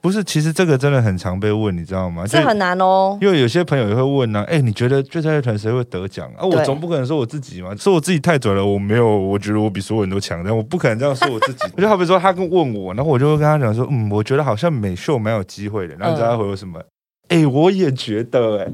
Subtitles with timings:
[0.00, 2.24] 不是，其实这个真的很常被问，你知道吗？
[2.26, 3.18] 这很难哦。
[3.20, 6.44] 因为有些朋友也会问呢、哎、你觉得最佳乐团谁会得奖啊？
[6.44, 11.68] 我总不可能说我自己嘛，说我自己太准了，我没有，我觉得我比所有人都强，但我不可能这样说我自己。
[11.76, 16.80] 就好比说他跟问我，然后我就会跟他讲说，嗯，我觉得好像美秀蛮有机会的，然后你知道他回我什么？
[17.28, 18.66] 哎、我也觉得、哎，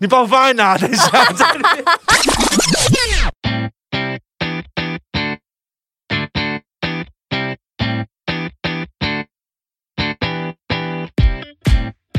[0.00, 0.76] 你把我放在哪？
[0.76, 1.44] 等一下，这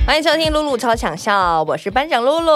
[0.03, 2.51] 欢迎收听露露超强笑，我是班长露露。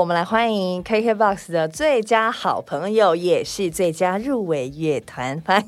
[0.00, 5.62] 我们来欢迎 KKBOX 的最佳好朋友，也是最佳入围乐团，欢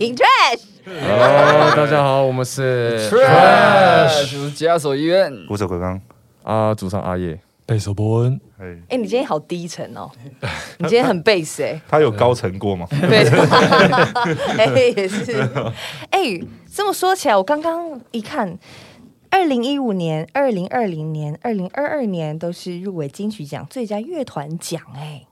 [0.00, 0.60] 迎 Trash。
[0.86, 5.30] Hello，大家好，我们是 Trash，我是解手医院。
[5.46, 6.00] 鼓手鬼刚，
[6.44, 10.08] 啊，主唱阿叶，贝手伯恩，哎，哎、你今天好低沉哦，
[10.78, 12.86] 你今天很 bass 哎、他有高层过吗？
[12.90, 13.28] 对，
[14.56, 14.64] 哎、
[14.96, 15.46] 也是。
[16.10, 16.40] 哎、
[16.72, 18.56] 这么说起来，我刚刚一看，
[19.30, 25.22] 二零一五年、二零二零年、二零二二年都是入围金曲奖最佳乐团奖、哎，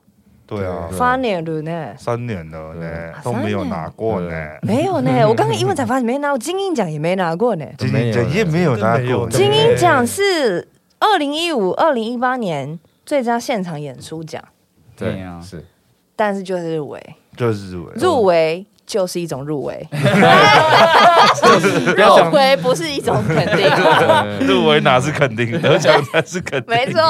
[0.45, 1.93] 对啊，三年了呢。
[1.97, 4.29] 三年了呢啊，都没有拿过呢，
[4.61, 7.65] 没有呢， 我刚刚一问才发现没拿过金鹰奖，也没拿过呢。
[7.77, 10.67] 金没有鹰奖也没有拿过呢，金鹰奖是
[10.99, 14.43] 二零一五、二零一八年最佳现场演出奖，
[14.95, 15.41] 对啊。
[15.41, 15.65] 是。
[16.15, 17.93] 但是就是入围，就是入围。
[17.95, 19.85] 入围就是一种入围，
[21.95, 23.67] 入围不是一种肯定。
[24.47, 26.73] 入围哪是肯定，得奖才是肯定。
[26.73, 27.01] 没错，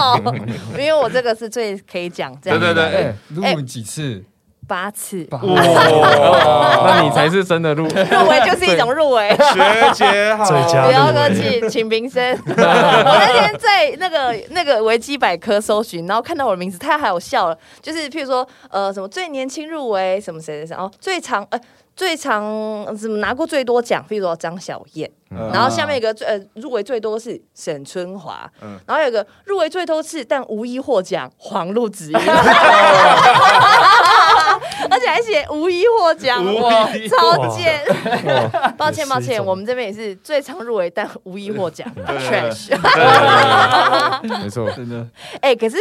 [0.71, 4.23] 因为我这个是最可以讲这样，对对对，哎，录你几次？
[4.67, 5.23] 八次。
[5.25, 5.55] 八哇，
[6.85, 7.85] 那你才是真的入。
[7.85, 9.29] 入围就是一种入围。
[9.53, 12.37] 学姐好，最佳不要客气，请平身。
[12.45, 17.47] 我那天在那个那个维基百科搜寻，然后看到我的名字，他还有笑。
[17.49, 21.59] 了，就是譬如说呃什么最年轻入围什么谁谁谁，哦最长呃
[21.95, 22.43] 最长
[22.85, 25.49] 呃什么拿过最多奖，譬如说张小燕，嗯。
[25.53, 28.77] 然后下面一个最呃入围最多是沈春华，嗯。
[28.85, 32.15] 然后有一个入围最多次但无一获奖黄路子瑜，
[34.89, 37.81] 而且还写无一获奖，无哇一，超贱。
[38.77, 42.69] 抱歉抱歉，我们这边也是最常入围但无一获奖， trash。
[44.23, 45.05] 没错，真的，
[45.41, 45.77] 哎，可是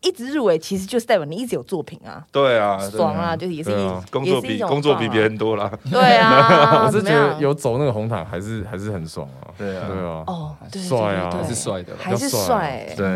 [0.00, 5.70] 一直入围，其实就是代表你一直有作品啊，对啊，爽啊，就是也是一工作比工作比别人多啦。
[5.90, 9.86] 对啊， 我是觉得有走那个红毯还是还是很爽啊，对啊。
[9.88, 11.30] 对啊，哦，帅啊。
[11.30, 13.06] 还是帅的啦还是帅对，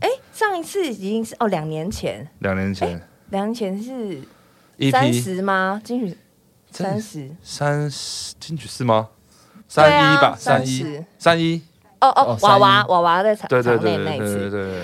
[0.00, 3.00] 哎，上一次已经是哦两年前，两年前。
[3.30, 4.22] 两年前是一
[4.90, 5.80] 三十吗？
[5.84, 6.16] 金曲
[6.70, 9.08] 三十，三十金曲是吗？
[9.68, 11.60] 三一吧，三一三一，
[12.00, 14.82] 哦哦哦，娃娃娃娃在场对对场内那一对对对对次对，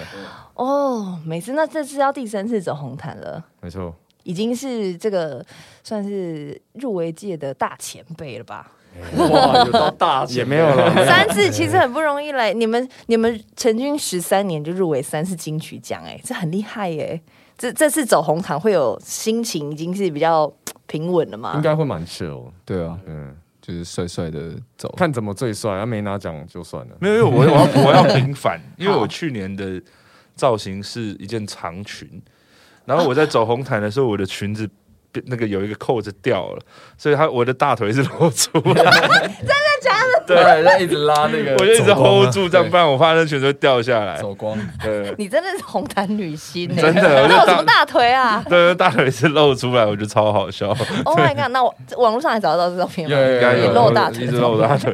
[0.55, 3.43] 哦，每次那这次要第三次走红毯了。
[3.63, 3.95] 没错，
[4.25, 5.43] 已经是这个
[5.83, 8.73] 算是入围界的大前辈了吧？
[9.17, 12.53] 哇，有到大也没有了，三次其实很不容易嘞。
[12.53, 17.21] 你们你们成军十三年就入围三次金曲奖，哎，这很厉害耶。
[17.57, 20.53] 这这次走红毯会有心情已经是比较
[20.87, 21.55] 平稳了嘛？
[21.55, 24.93] 应该会蛮 chill，对啊，嗯，就是帅帅的走。
[24.97, 29.81] 看怎么最帅，他没拿奖就算了，没有，因为我我要 我要平反，因为我去年的
[30.35, 32.09] 造型是一件长裙，
[32.85, 34.75] 然后我在走红毯的时候，我的裙子变
[35.27, 36.63] 那个有一个扣子掉了，
[36.97, 39.31] 所以他我的大腿是露出来，
[40.27, 44.19] 对，他一直拉那个，我就一直 hold 住，这样不然我怕那裙子会掉下来。
[44.19, 50.69] 走光， 对你真的是红毯女星呢，真的那有什么大腿啊对，大腿是露出来，我觉得超好笑。
[51.05, 51.49] ？Oh my god！
[51.51, 53.15] 那我网络上还找得到这照片吗？
[53.15, 54.91] 应该有你露大腿一直露大腿，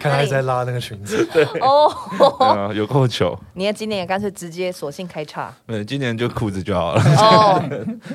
[0.00, 1.28] 看他一直在拉那个裙子，
[1.60, 3.38] 哦，有够糗。
[3.54, 7.62] 你的今年也干脆直接索性开叉对，今年就裤子就好了，哦，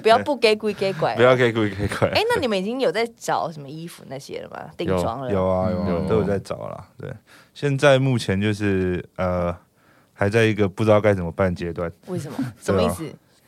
[0.03, 1.21] 不要不给鬼给拐不。
[1.21, 2.07] 要给鬼给鬼。
[2.09, 4.69] 哎，那你们已经有在找什么衣服那些了吗？
[4.77, 5.31] 定妆了？
[5.31, 6.85] 有啊有啊有，都有在找了。
[6.97, 7.11] 对，
[7.53, 9.55] 现在目前就是呃，
[10.13, 12.37] 还在一个不知道该怎么办阶段，为什么？
[12.61, 13.03] 什么意思？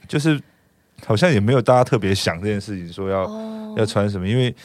[0.07, 0.39] 就是
[1.05, 4.55] 好像也没有大家特别想这件事情，说要、哦，要穿什么，因为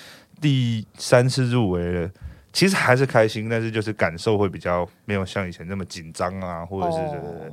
[0.41, 2.11] 第三次入围了。
[2.51, 7.53] 其实还是开心，但是就是感受会比较没有像以前那么紧张啊，或者是对对对哦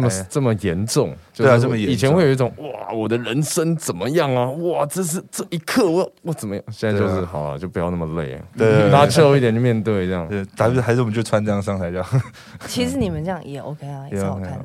[0.00, 4.48] 这么哎这么严重，对啊就是这么严重以前会有一种哇，我的人生怎么样啊？
[4.50, 6.64] 哇，这是这一刻我我怎么样？
[6.70, 10.28] 现在就是啊好了，就不要那么累，对对对大家 chill 一点就面对这样。
[10.28, 12.22] 对，还是还是我们就穿这样上台这样。
[12.66, 14.64] 其实你们这样也 OK 啊， 也是好看的。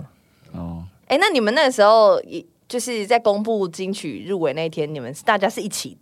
[0.54, 5.98] 哦，哎，那你们那个时候也就是在公布金曲入围那一天，你们是大家是一起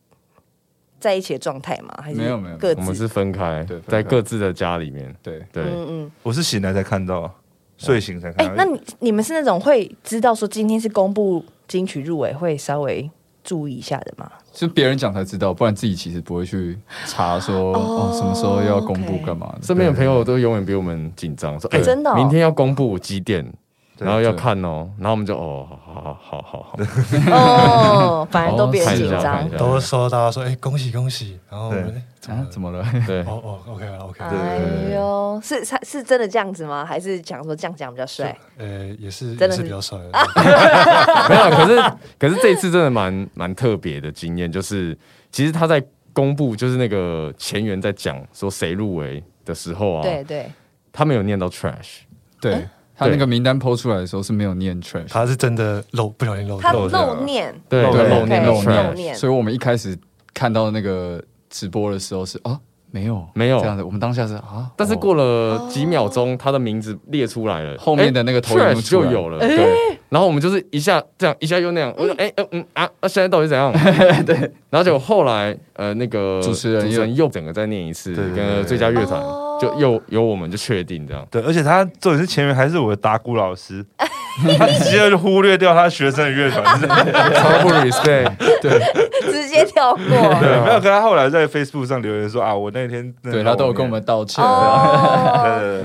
[1.00, 1.94] 在一起的状态吗？
[2.02, 2.82] 还是没有没有各自？
[2.82, 5.14] 我们是分开对分，开在各自的家里面。
[5.24, 6.12] 对，对，嗯嗯。
[6.22, 7.34] 我是醒来才看到，
[7.86, 13.10] 睡醒才看到。，哎那你你们是那种会知道说今天是公布金曲入围，会稍微
[13.44, 14.30] 注意一下的吗？
[14.54, 19.56] 是别人讲才知道，不然自己其实不会去查说哦什么时候要公布干嘛。
[19.62, 23.52] 身边的朋友都永远比我们紧张，说：“哎、对真的哦明天要公布几点，对
[24.06, 26.78] 然后要看哦。”然后我们就哦，好好好好好，
[27.32, 29.50] 哦，反正都别紧张。
[29.52, 31.72] 都收到大家说，哎，恭喜恭喜，然后
[32.20, 32.86] 怎么怎么了？
[33.08, 36.86] 对，哦哦，OK 了 OK 了，哎呦，是是是真的这样子吗？
[36.86, 38.36] 还是讲说这样讲比较帅？
[38.58, 39.98] 呃，也是真的是也是比较帅。
[39.98, 40.12] 的，
[41.30, 41.50] 没有。
[41.58, 44.98] 可是可是这一次真的蛮蛮特别的经验，就是
[45.32, 45.84] 其实他在
[46.14, 50.52] 公布就是那个前缘在讲说谁入围的时候啊，对对，
[50.92, 52.02] 他没有念到 trash，
[52.40, 52.68] 对
[53.02, 59.16] 他那个名单抛出来的时候是没有念 trash，他是真的漏不小心漏他掉，漏念，对漏漏念漏念。
[59.16, 59.98] 所以我们一开始
[60.36, 61.20] 看到那个
[61.50, 62.60] 直播的时候是啊
[62.92, 63.60] 没有没有。
[63.60, 69.98] 这样子，我们当下是啊，但是哦过了几秒钟，他的名字列出来了，后面的那个投影幕 trash 出来就有了，对。
[70.10, 73.72] 然后我们就是一下这样，一下又那样，我说哎呃嗯啊，那现在到底怎样？
[74.26, 74.36] 对。
[74.70, 79.48] 然后结果后来呃那个主持人主持人又整个再念一次，跟最佳乐团哦。
[79.62, 81.24] 就又由我们就确定这样。
[81.30, 83.86] 对，而且他重点是前面还是我的打鼓老师，
[84.58, 88.32] 他直接就忽略掉他学生的乐团，是超不 respect，
[89.32, 90.04] 直接跳过。
[90.06, 94.44] 对，没有跟他后来在 Facebook 上留言说啊，我那天对他都有跟我们道歉。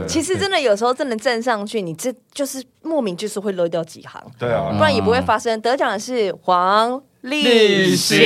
[0.06, 4.72] 其实真的有时候真的站上去，你这就是莫名就是会漏掉几行，对啊。
[4.76, 5.60] 不，然也不会发生。
[5.60, 8.24] 得奖的是黄立立行，行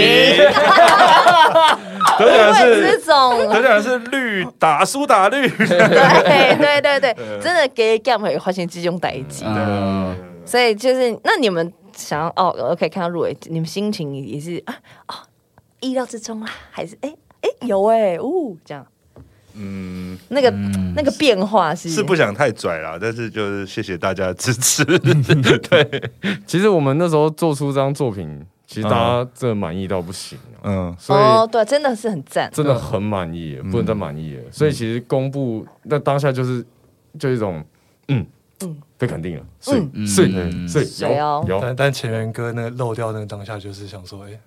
[2.18, 3.48] 得奖的因为这是种。
[3.48, 9.44] 得奖的是绿打苏打绿，对对对 对，真的给 Gam 会发现这种代际。
[9.46, 10.14] 嗯，
[10.44, 14.74] 所以就是，那你们想要哦，OK，看到入围，你们心情也是啊
[15.08, 15.14] 哦，
[15.80, 17.12] 意料之中啦，还是哎
[17.42, 18.86] 哎有哎，哦这样，
[19.54, 20.50] 嗯，那个、
[20.94, 21.88] 那个变化是。
[21.88, 24.84] 是不想太拽啦，但是就是谢谢大家的支持，
[25.68, 26.10] 对，
[26.46, 34.42] 其实我们那时候做出这张作品，其实大家真的满意到不行啊，嗯，所哦，以对，真的是很赞，真的很满意，不能再满意了。
[34.52, 36.64] 所以其实公布那当下就是
[37.18, 37.64] 就一种
[38.06, 38.26] 嗯嗯。
[38.70, 40.06] 嗯被肯定了，是嗯。
[40.06, 41.58] 是嗯是有有。
[41.60, 44.38] 但但前面哥那个漏掉那个当下，就是想说，哎，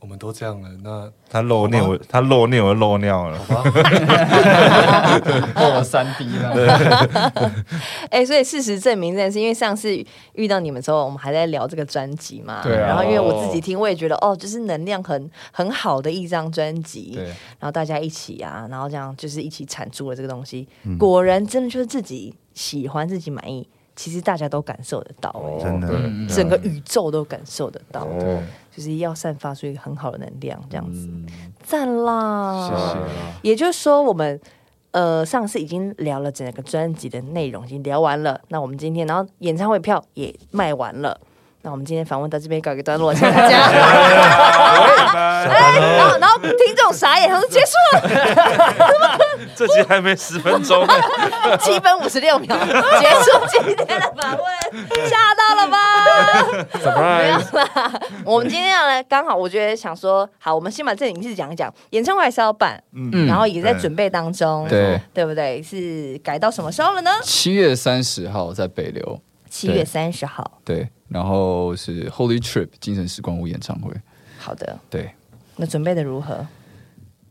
[0.00, 3.70] 我们都这样了，那他漏尿我，他漏尿我漏尿了，好吧，
[5.60, 6.54] 漏了三 D 了。
[8.10, 10.02] 哎、所以事实证明这件事，因为上次
[10.32, 12.86] 遇到你们之后，我们还在聊这个专辑嘛，对啊。
[12.88, 20.96] 然后因为我自己听，我也觉得哦，就是能量很很好的一张专辑，对，然后大家一起啊，然后这样就是一起产出了这个东西，嗯。
[20.96, 25.88] 果然真的就是自己喜欢、自己满意，其实大家都感受得到、哎真的。
[26.34, 28.42] 整个宇宙都感受得到，哦，
[28.80, 31.26] 就是要散发出一个很好的能量，这样子，嗯
[31.62, 32.66] 赞啦！
[32.66, 32.98] 谢谢
[33.42, 34.40] 也就是说，我们
[34.92, 38.40] 呃上次已经聊了整个专辑的内容，已经聊完了。
[38.48, 41.20] 那我们今天，然后演唱会票也卖完了。
[41.62, 43.58] 那我们今天访问到这边告一个段落，谢谢大家。
[45.40, 49.18] 哎，然后然后听众傻眼，他说结束了，
[49.54, 50.86] 这集还没十分钟，
[51.60, 54.40] 七分五十六秒，结束今天的访问，
[55.08, 55.78] 吓到了吧？
[57.18, 57.92] 没有啦，
[58.24, 65.62] 我们今天要来，刚好我觉得想说，好，我们先把正经事讲一讲，演唱会还是要办，嗯然后也在对准备当中，对，对不对？
[65.62, 67.10] 是改到什么时候了呢？
[67.22, 70.58] 七月三十号在北流，七月三十号。
[70.64, 73.92] 对，然后是 Holy Trip 精神时光屋演唱会，
[74.38, 75.10] 好的，对，
[75.56, 76.46] 那准备的如何？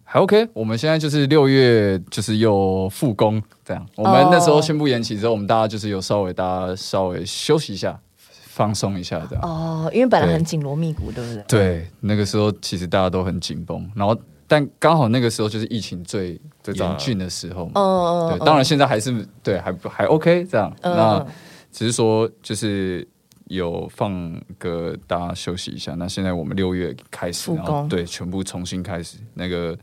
[0.04, 0.48] 还 OK。
[0.54, 3.86] 我们现在就是六月就是又复工这样。
[3.96, 9.44] 我们那时候宣布延期之后，我们大家就是有稍微大家稍微休息一下，放松一下这样。
[9.44, 11.44] 哦，因为本来很紧锣密鼓，对不对？
[11.48, 14.18] 对，那个时候其实大家都很紧绷，然后
[14.48, 17.80] 但刚好那个时候就是疫情最最严峻的时候嘛。
[17.80, 20.76] 哦对，当然现在还是对还不还 OK 这样。
[20.82, 21.26] 嗯那
[21.72, 23.08] 只是说就是
[23.50, 25.94] 有放个大家休息一下。
[25.96, 29.78] 那现在我们六月开始，然后对全部重新开始那个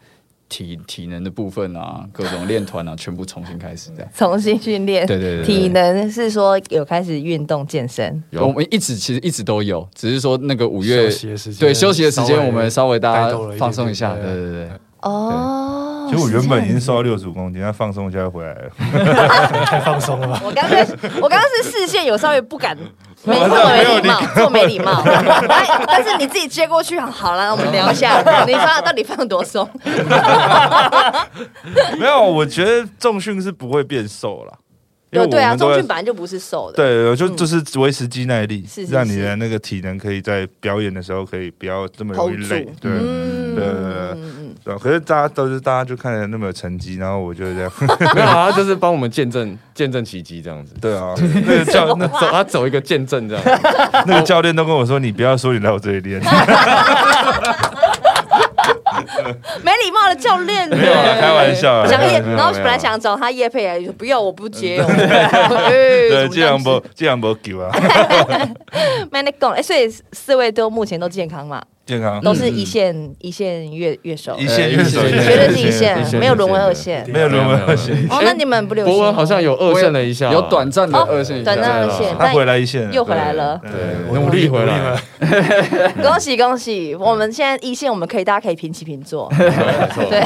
[0.49, 4.11] 体体能的部分啊，各种练团啊，全部重新开始这样。
[4.15, 5.07] 重新训练。
[5.07, 14.71] 对对对对体能是说有开始运动健身，我们一直其实一直都有，只是说那个五月休息的时间对休息的时间，我们稍微大家放松一下，对对对对。
[16.07, 16.11] 哦。
[16.11, 18.71] 其实我原本已经瘦到六十五公斤，他放松一下就回来了。
[19.67, 20.41] 太放松了吧？
[20.45, 20.79] 我刚刚
[21.21, 22.77] 我刚刚是视线有稍微不敢，
[23.25, 25.03] 没这么没礼貌，这么没礼貌。
[25.49, 29.69] 但但是你自己接过去，好了，我们聊一下，你放到底放多松？
[31.99, 34.53] 没有，我觉得重训是不会变瘦啦，
[35.17, 36.77] 因为对对啊，中训本来就不是瘦的。
[36.77, 42.67] 对，就就是维持肌耐力，让你的那个体能可以在表演的时候可以不要这么容易累。
[42.81, 47.73] 对，嗯嗯对对可是大家都是大家就看着那么有成绩，然后我就这样，
[48.15, 50.75] 没有啊，他就是帮我们见证见证奇迹这样子。
[50.81, 51.15] 对啊，
[51.47, 53.45] 那个教那走，他走一个见证这样。
[54.07, 56.21] 那个教练都跟我说，你不要说你来我这里练，
[59.63, 64.79] 没礼貌的教练，没有啊，开玩笑啊，想叶，然后本来想找他叶配来，不要，我不接。
[64.83, 64.87] 哦。
[65.69, 67.71] 对，对既然不既然不给啊，
[69.11, 72.21] 没得讲，哎，所以四位都目前都健康嘛，健康。
[72.21, 77.09] 都是一线一线乐乐手，一线乐手，绝对是一一线，没有沦为二线。
[77.09, 78.93] 没有沦为二线，哦，那你们不流行？
[78.93, 84.97] 博文好像有二线了一下，有短暂的哦二线，短暂二线，他但回来一线，又回来了，对，努力回来。
[86.03, 86.95] 恭喜恭喜！
[86.95, 90.21] 我们现在一线，我们可以大家可以平起平坐，对。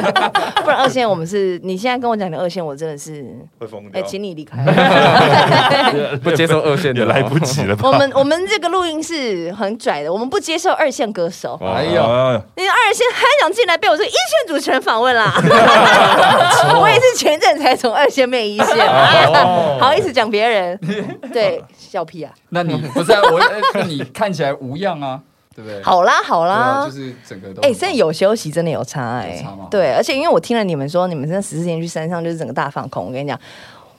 [0.64, 3.26] 不然二线我们是你现在跟我讲的二线，我真的是，哎，
[3.58, 4.64] 会疯掉，请你离开。
[6.22, 7.76] 不接受二线的也来不及了？
[7.82, 11.56] 我们我们这个录音是很拽的，我们不接受二线歌手。
[11.62, 15.32] 哎呦，啊，你二线还想进来被我这个一线主持人访问啦？
[16.80, 20.78] 我也是前阵才从二线变一线，哦好意思讲别人？
[21.32, 22.32] 对，笑屁啊！
[22.48, 23.38] 那你不是啊我？
[23.38, 25.20] 哎那你看起来无恙啊，
[25.54, 25.82] 对不对？
[25.82, 33.06] 好啦好啦就，是整个都哎，真的有休息，真的有差哎、对，而且因为我听了你们说，你们真的十四天去山上就是整个大放空。
[33.06, 33.38] 我跟你讲，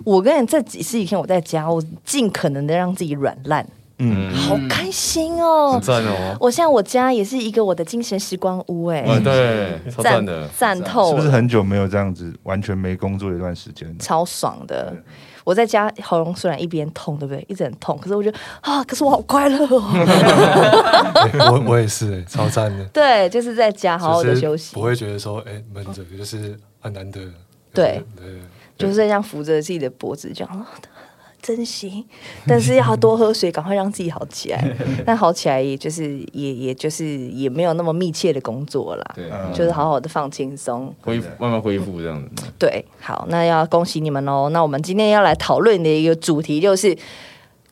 [0.03, 3.65] 我跟你这几十几天我在家，我尽可能的让自己软烂，
[4.03, 5.81] 嗯，好开心哦很！
[5.81, 6.35] 赞哦。
[6.39, 10.47] 我现在我家也是一个我的精神时光屋哎、嗯，对，超赞的。
[10.57, 13.95] 赞透，是不是很久没有这样子完全没工作的一段时间？
[13.99, 14.91] 超爽的？
[15.43, 17.43] 我在家喉咙虽然一边痛，对不对？
[17.47, 19.81] 一直很痛，可是我觉得啊，可是我好快乐哦。
[21.51, 27.19] 我我也是、欸，超赞的，对，就是在家好好的休息不，会觉得说哎闷着，就是很难得。
[27.73, 28.25] 对对，
[28.77, 30.67] 就是这样扶着自己的脖子，这样啊
[31.41, 32.05] 珍惜，
[32.45, 34.75] 但是要多喝水，赶快让自己好起来。
[35.05, 40.93] 但好起来，也就是也也就是也没有那么密切的工作啦，对，嗯就是好好的放轻松。
[41.01, 42.45] 恢复，慢慢恢复这样子。
[42.59, 44.49] 对，好，那要恭喜你们哦。
[44.51, 46.97] 那我们今天要来讨论的一个主题就是。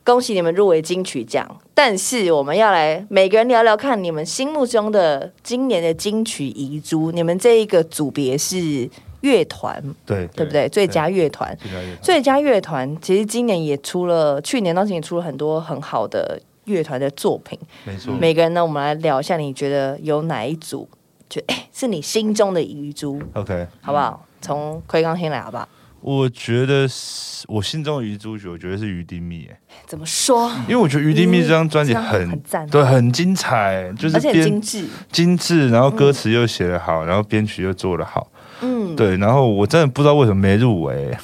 [0.02, 7.12] 恭喜你们入围金曲奖，但是我们要来每个人聊聊看你们心目中的今年的金曲遗珠。
[7.12, 8.88] 你们这一个组别是
[9.20, 10.68] 乐团，对对不对？
[10.68, 11.56] 最佳乐团，
[12.00, 17.58] 最佳乐团其实今年也出了，去年到今年出了很多很好的乐团的作品。
[17.84, 20.88] 没错，每个人呢，我们来聊一下，你觉得有哪一组，
[21.28, 23.66] 就哎是你心中的遗珠，OK。
[23.80, 24.26] 好不好？
[24.40, 25.68] 从奎刚先来，好不好？
[26.02, 30.50] 我觉得是我心中的鱼珠曲，我觉得是于丁密，哎怎么说？
[30.62, 38.26] 因为我觉得于丁密这张专辑很很赞对，很精彩，就是而且很精致，精致，然后歌词又写得好，然后编曲又做得好，
[38.60, 38.96] 嗯，。
[38.96, 41.16] 对，然后我真的不知道为什么没入围，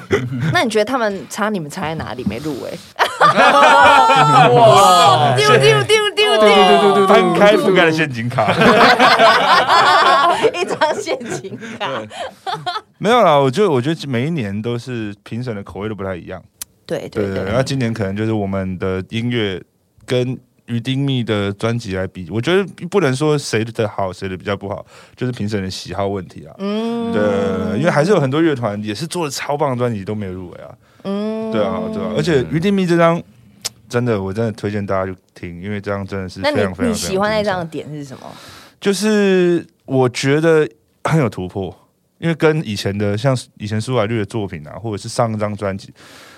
[0.52, 2.24] 那你觉得他们差你们差在哪里？
[2.28, 2.70] 没入围？
[4.52, 8.52] 哇 丢丢丢丢对对对对翻开覆盖的陷阱卡，
[10.52, 11.88] 一张陷阱卡。
[12.98, 16.42] 没有啦，我觉得我觉得每一年都是评审的口味都不太一样，
[16.86, 19.62] 对对对，对对然后今年可能就是我们的音乐
[20.04, 24.84] 跟于丁密的专辑来比，我觉得不能说谁的好，谁的比较不好，
[25.16, 26.54] 就是评审的喜好问题啊。
[26.58, 30.74] 嗯对，因为还是有很多乐团也是做的超棒的专辑都没有入围啊。
[31.04, 33.20] 嗯对啊，对啊，而且于丁密这张
[33.88, 38.26] 真的，我真的推荐大家去听，因为这张真的是非常非常你喜欢那张的点是什么？
[38.80, 40.66] 就是我觉得
[41.04, 41.76] 很有突破，
[42.18, 45.92] 因为跟以前的像以前苏打绿的作品啊，或者是上一张专辑，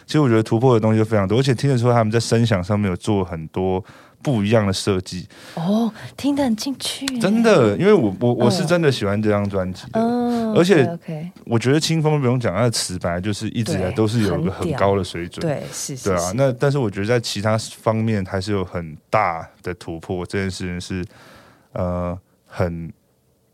[0.06, 3.82] 其实我觉得突破的东西就非常多，而且听得出他们在声响上面有做很多
[4.23, 7.42] 不一样的设计，哦，听得很进去，真。
[7.42, 10.00] 的，因为我我我是真的喜欢这张专辑的。
[10.00, 14.78] 嗯，而且 OK，我觉得清风不用讲，他的词本来就是一直以来对都是有一个很很屌。
[14.78, 21.04] 高的水准，对，是是对啊，那但是我觉得在其他方面还是有很大的突破，这件事情是
[21.73, 22.90] 呃很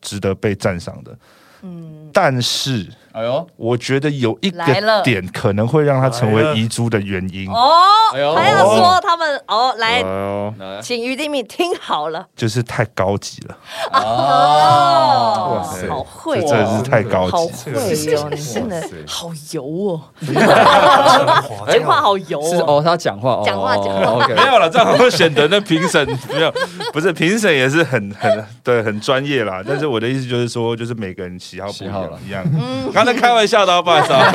[0.01, 1.19] 值得被赞赏的。
[1.63, 7.73] 嗯，但是哎呦，我觉得有一来了个点可能会让他成为遗珠的原因，哦，
[8.13, 8.35] 哎呦。
[8.35, 10.81] 还要说他们哦，来，哦，来。
[10.81, 12.27] 请于定敏听好了。
[12.37, 13.57] 就是太高级了，
[13.93, 15.89] 哦哇塞。
[15.89, 17.71] 好会这真的是太高好级。
[17.71, 17.81] 会
[18.15, 18.81] 哦，你真的。
[18.81, 18.89] 塞。
[19.07, 20.01] 好油哦，
[20.35, 24.05] 哇讲话好油哦，是哦，他讲话，哦讲话讲话。
[24.05, 26.53] 哦，OK，没有了，这样好像显得那评审没有，
[26.93, 29.63] 不是评审也是很很对很专业啦。
[29.67, 32.45] 但是我的意思就是说，就是每个人喜好不一样一样。
[32.93, 34.31] 刚才开玩笑的哦，不好意思啊，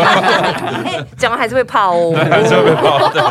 [0.86, 3.22] 哎 讲完还是会怕哦， 还是会被爆的。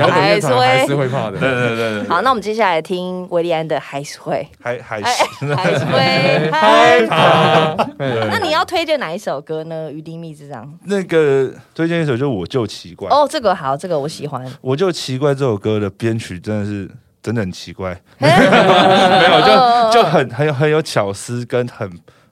[0.00, 1.40] 摇滚乐团还是会怕对的。
[1.40, 7.74] 对对对，好，那我们接下来听维利安的还是会，还还哎是还是会 害怕。
[7.98, 9.90] 那你要推荐哪一首歌呢？
[9.90, 13.08] 于丁密这张那个推荐一首，就我就奇怪。
[13.10, 14.44] 哦，这个好，这个我喜欢。
[14.60, 16.88] 我就奇怪这首歌的编曲真的是
[17.22, 21.90] 真的很奇怪，没有就就很很有很有巧思，跟很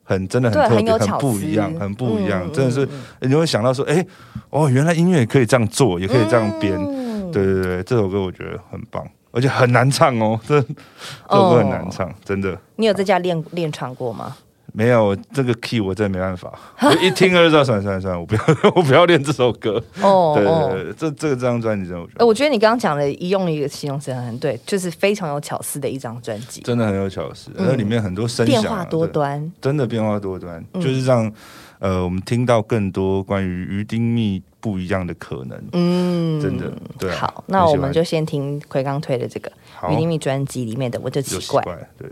[0.08, 2.88] 很真的很特别，很不一样，很不一样，真的是
[3.20, 4.04] 你会想到说，哎，
[4.48, 6.82] 哦，原来音乐也可以这样做，也可以这样编，
[7.30, 12.58] 对对对，这首歌我觉得很棒，而且很难唱哦，这这首歌很难唱，真的。
[12.76, 14.34] 你有在家练练唱过吗？
[14.72, 16.52] 没有这个 key，我真的没办法。
[16.82, 18.42] 我一听就知道，算了算了算了，我不要，
[18.76, 19.82] 我不要练这首歌。
[20.02, 31.32] 哦，对对对，这这个这张专辑真的，哎，我觉得你刚刚讲的一用一个形容词很对，就是非常有巧思的一张专辑，真的很有巧思，那里面很多声响变化多端，真的变化多端，就是让
[31.78, 35.60] 呃我们听到更多关于鱼丁蜜不一样的可能。
[35.72, 37.10] 嗯，真的对。
[37.12, 39.50] 好，那我们就先听奎刚推的这个
[39.90, 41.62] 鱼丁蜜专辑里面的，我就奇怪，
[41.96, 42.08] 对。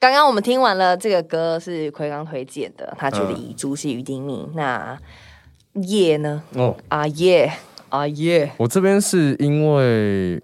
[0.00, 4.48] 刚刚我们听完了这个歌，是奎刚推荐的，他觉得遗珠是于丁密。
[4.54, 4.96] 那
[5.72, 6.40] 叶呢？
[6.54, 7.50] 哦，啊叶，
[7.88, 8.48] 啊叶。
[8.58, 10.40] 我这边是因为，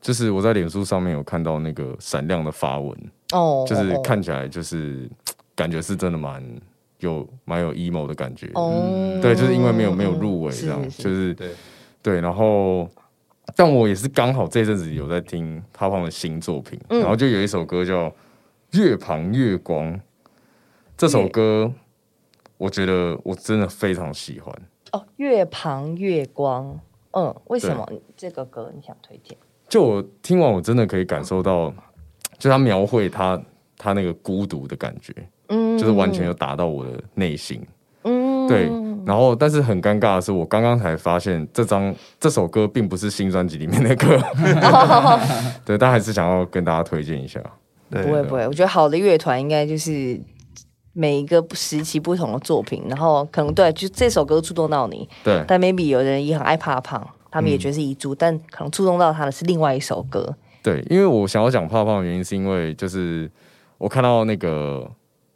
[0.00, 2.96] 就是我在脸书上面有看到那个闪亮的发文，
[3.32, 5.10] 哦，就是看起来就是
[5.56, 6.40] 感觉是真的蛮
[7.00, 8.48] 有蛮有 emo 的感觉。
[8.54, 11.48] 哦，对，就是因为没有没有入围这样，就是对
[12.02, 12.20] 对。
[12.20, 12.88] 然后，
[13.56, 18.12] 但我也是刚好这阵子有在听他放的新作品，然后就有一首歌叫。
[18.72, 20.00] 月旁月光
[20.96, 21.72] 这首歌，
[22.58, 24.54] 我觉得我真的非常喜欢
[24.92, 25.06] 哦。
[25.16, 26.78] 月旁月光，
[27.12, 29.36] 嗯，为什么这个歌你想推荐？
[29.68, 31.72] 就我听完，我真的可以感受到，
[32.38, 33.40] 就他描绘他
[33.76, 35.12] 他那个孤独的感觉，
[35.48, 37.66] 嗯，就是完全有打到我的内心，
[38.02, 38.70] 嗯，对。
[39.06, 44.20] 然后，但是很尴尬的是，我刚刚才发现这张这首歌并不是新专辑里面的歌，
[45.64, 47.40] 对，但还是想要跟大家推荐一下。
[47.90, 50.20] 不会不会，我觉得好的乐团应该就是
[50.92, 55.44] 每一个时期不同的作品，然后可能对，就这首歌触动到你，对。
[55.46, 60.34] 但 maybe 有人也很爱怕胖，他们也觉得是遗珠，但可能触动到他的是另外一首歌。
[60.62, 63.30] 对，因为我想要讲怕胖的原因，是因为就是
[63.78, 64.90] 我看到那个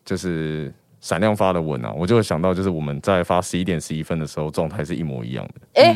[0.05, 5.83] 就是闪亮发的文啊，我就想到就是我们在发十一点十一分的时候状态是一模一样的。
[5.83, 5.95] 哎，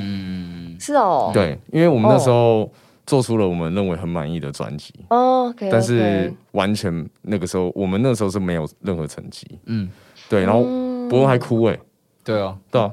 [0.78, 2.70] 是哦，对，因为我们那时候。
[3.06, 4.92] 做出了我们认为很满意的专辑。
[5.10, 9.90] 哦，但是完全那个时候，我们那时候是没有任何成绩，嗯，
[10.28, 10.62] 对，然后
[11.08, 11.78] 伯文还哭哎，
[12.24, 12.90] 对啊，对啊，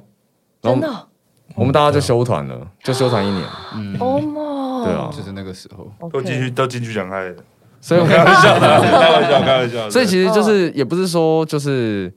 [0.61, 1.07] 真的，
[1.55, 3.45] 我们大家就休团了，就休团一年，
[3.75, 5.89] 嗯，哦，对啊，就是那个时候。
[6.09, 7.43] 都进去都进去讲开的，
[7.79, 12.13] 所以我 开玩笑，开玩笑，开玩笑，所以其实就是也不是说就是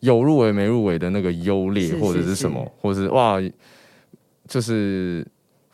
[0.00, 3.38] 有入围没入围的那个优劣或者是什么，或者是哇，
[4.46, 5.26] 就是。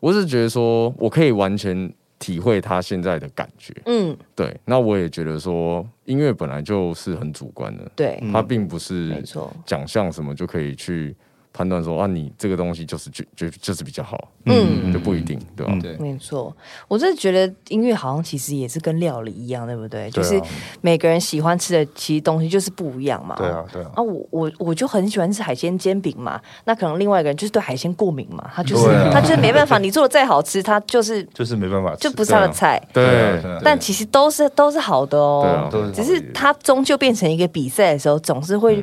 [0.02, 1.88] 我是觉得说，我可以完全
[2.18, 3.72] 体会他现在的感觉。
[3.86, 4.52] 嗯，对。
[4.64, 11.14] 那我也觉得说，音乐本来就是很主观的，对，它并不是没错奖项什么就可以去。
[11.52, 15.72] 判断说啊，你这个东西就是就就就是比较好，嗯，就不一定，对吧？
[15.82, 16.54] 对，没错。
[16.88, 20.10] 我真的觉得音乐好像其实也是跟料理一样，对不对？
[20.10, 20.40] 就是
[20.80, 23.34] 每个人喜欢吃的其实东西就是不一样嘛。
[23.36, 23.90] 对啊，对啊。
[23.94, 32.82] 啊，我我我就很喜欢吃海鲜煎饼嘛，那可能另外一个人就是对海鲜过敏嘛，他就是他就是没办法，你做的再好吃，他就是 就是没办法，就不是他的菜。
[32.92, 38.82] 对，但其实都是都是好的哦，只是他终究变成一个比赛的时候，总是会。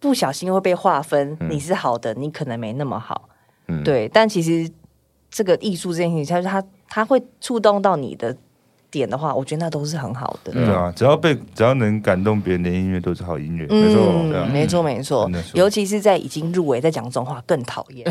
[0.00, 3.28] 不小心会被划分，你是好的，你可能没那么好，
[3.84, 4.08] 对。
[4.08, 4.68] 但其实
[5.30, 8.34] 这个艺术这件事情，它它它会触动到你的
[8.90, 10.52] 点的话，我觉得那都是很好的。
[10.52, 13.66] 对啊，只要被只要能感动别人的音乐，都是好音乐。
[13.66, 13.94] 没
[14.66, 15.52] 错，没错，没错。
[15.54, 18.10] 尤其是在已经入围，在讲这种话更讨厌。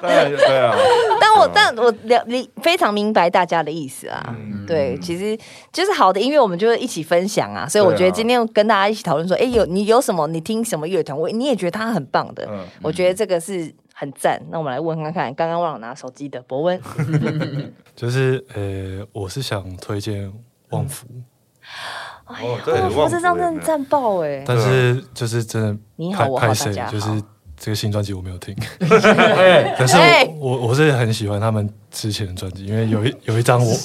[0.02, 0.74] 对啊，
[1.20, 4.34] 但我但我了你非常明白大家的意思啊。
[4.66, 5.36] 对，其实
[5.72, 7.68] 就是好的音乐，我们就会一起分享啊。
[7.68, 10.26] 所以我觉得今天跟大家一起讨论说，哎，有你有什么？
[10.28, 11.18] 你听什么乐团？
[11.18, 12.48] 我你也觉得他很棒的。
[12.82, 14.40] 我觉得这个是很赞。
[14.50, 16.80] 那我们来问看看，刚刚忘了拿手机的博文，
[17.96, 20.32] 就是呃，我是想推荐
[20.70, 21.06] 旺福。
[22.26, 24.44] 哦，旺福这张真的赞爆哎！
[24.46, 27.08] 但是就是真的，你好，我好，大家就是。
[27.62, 29.96] 这个新专辑我没有听， 可是
[30.38, 33.76] 我我是很喜欢他们之前的专辑，因为有一有一张我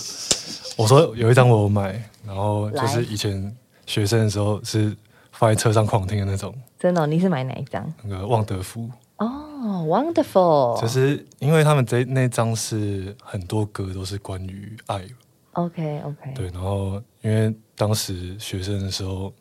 [0.78, 3.54] 我说有一张我买，然后就是以前
[3.86, 4.96] 学生的时候是
[5.34, 6.56] 放在车上狂听的那种。
[6.80, 7.06] 真的？
[7.06, 7.94] 你是买哪一张？
[8.04, 8.90] 那个旺德福。
[9.18, 10.80] 哦，Wonderful。
[10.82, 15.04] 就是因为他们这那张是很多歌都是关于爱。
[15.52, 16.34] OK OK。
[16.34, 19.34] 对，然后因为当时学生的时候。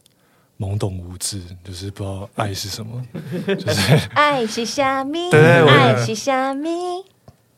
[0.58, 3.02] 懵懂无知，就是不知道爱是什么，
[3.46, 6.68] 就是 爱是虾米，对爱是虾米，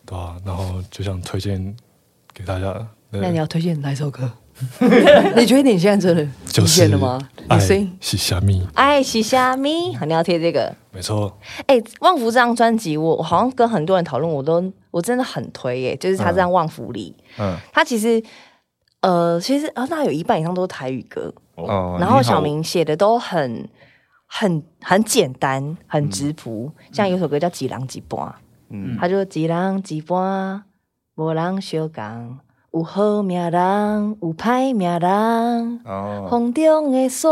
[0.05, 1.75] 对啊，然后就想推荐
[2.33, 2.87] 给大家。
[3.11, 4.31] 那你要推荐哪一首歌？
[5.37, 7.19] 你觉得你现在真的极限了吗？
[7.49, 8.67] 爱是虾米？
[8.75, 9.95] 爱是虾米？
[9.95, 10.75] 好，你要贴这个。
[10.91, 11.39] 没错。
[11.67, 18.23] 哎，旺福这张专辑，我好像跟很多人讨论，我都我真的很推耶，就是他这张《旺福里》，嗯，他其实
[19.07, 21.97] 呃，其实啊，那有一半以上都是台语歌哦。
[22.01, 23.69] 然后小明写的都很
[24.27, 26.73] 很很简单，很直朴。
[26.91, 28.19] 像有首歌叫《几郎几波》，
[28.71, 30.61] 嗯，他就几郎几波，
[31.15, 32.39] 无人相共。
[32.73, 35.81] 有好命人，有歹命人。
[35.85, 36.27] 哦。
[36.29, 37.29] 风中的沙，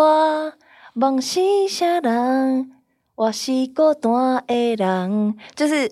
[0.92, 2.70] 梦是啥人？
[3.16, 5.36] 我是孤单的人。
[5.56, 5.90] 就是，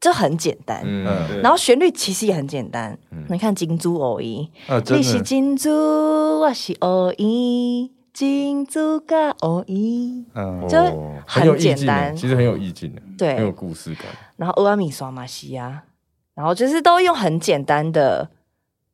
[0.00, 0.82] 就很简单。
[0.84, 1.06] 嗯。
[1.42, 2.98] 然后旋律其实也很简单。
[3.10, 3.24] 嗯。
[3.28, 4.48] 你看金珠而已。
[4.90, 5.70] 你是金珠，
[6.40, 7.92] 我是而已。
[8.12, 10.24] 金珠加而已。
[10.34, 10.66] 嗯。
[10.68, 10.78] 就
[11.26, 13.02] 很简单，其实很有意境的。
[13.16, 13.36] 对。
[13.36, 14.04] 很有故事感。
[14.36, 15.82] 然后阿米刷马西亚，
[16.34, 18.30] 然后就是都用很简单的。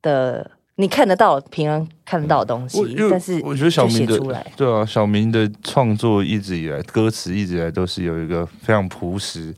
[0.03, 4.19] 的你看得到平常看得到的东西，但是我觉得小明的
[4.55, 9.55] 对啊，小明的创作一直以来歌词一直以来都是有一个非常朴实，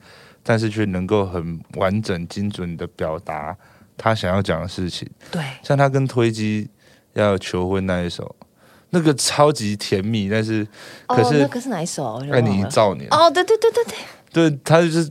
[0.47, 3.55] 但是却能够很完整精准的表达
[3.97, 5.11] 他想要讲的事情。
[5.31, 6.71] 对，像他跟推机
[7.15, 8.37] 要求婚那一首，
[8.91, 10.65] 那个超级甜蜜，但是
[11.09, 12.25] 可是那个是哪一首？
[12.31, 15.11] 爱你一兆年哦，对对对对对，对他就是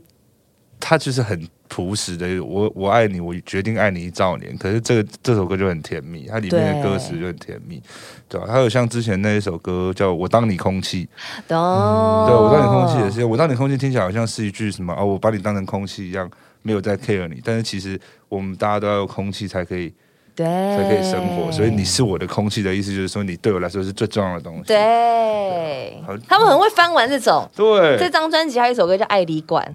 [0.80, 1.46] 他就是很。
[1.68, 4.56] 朴实的，我我爱你，我决定爱你一兆年。
[4.58, 7.82] 可是这个这首歌就很甜蜜，它里面的歌词就很甜蜜，
[8.30, 8.48] 对吧？
[8.48, 11.08] 还有像之前那一首歌叫我当你空气，
[11.48, 16.30] 对，我当你空气也是，我当你空气听起来好像是一句什么哦，我把你当成空气一样，
[16.62, 17.42] 没有在 care 你。
[17.44, 18.00] 但是其实
[18.30, 19.94] 我们大家都要有空气才可以，
[20.36, 21.52] 对，才可以生活。
[21.52, 24.64] 所以你是我的空气的意思，就是说你对我来说是最重要的东西。
[24.64, 27.50] 对，他们很会翻完这种。
[27.56, 29.66] 对，这张专辑还有一首歌叫《爱旅馆》。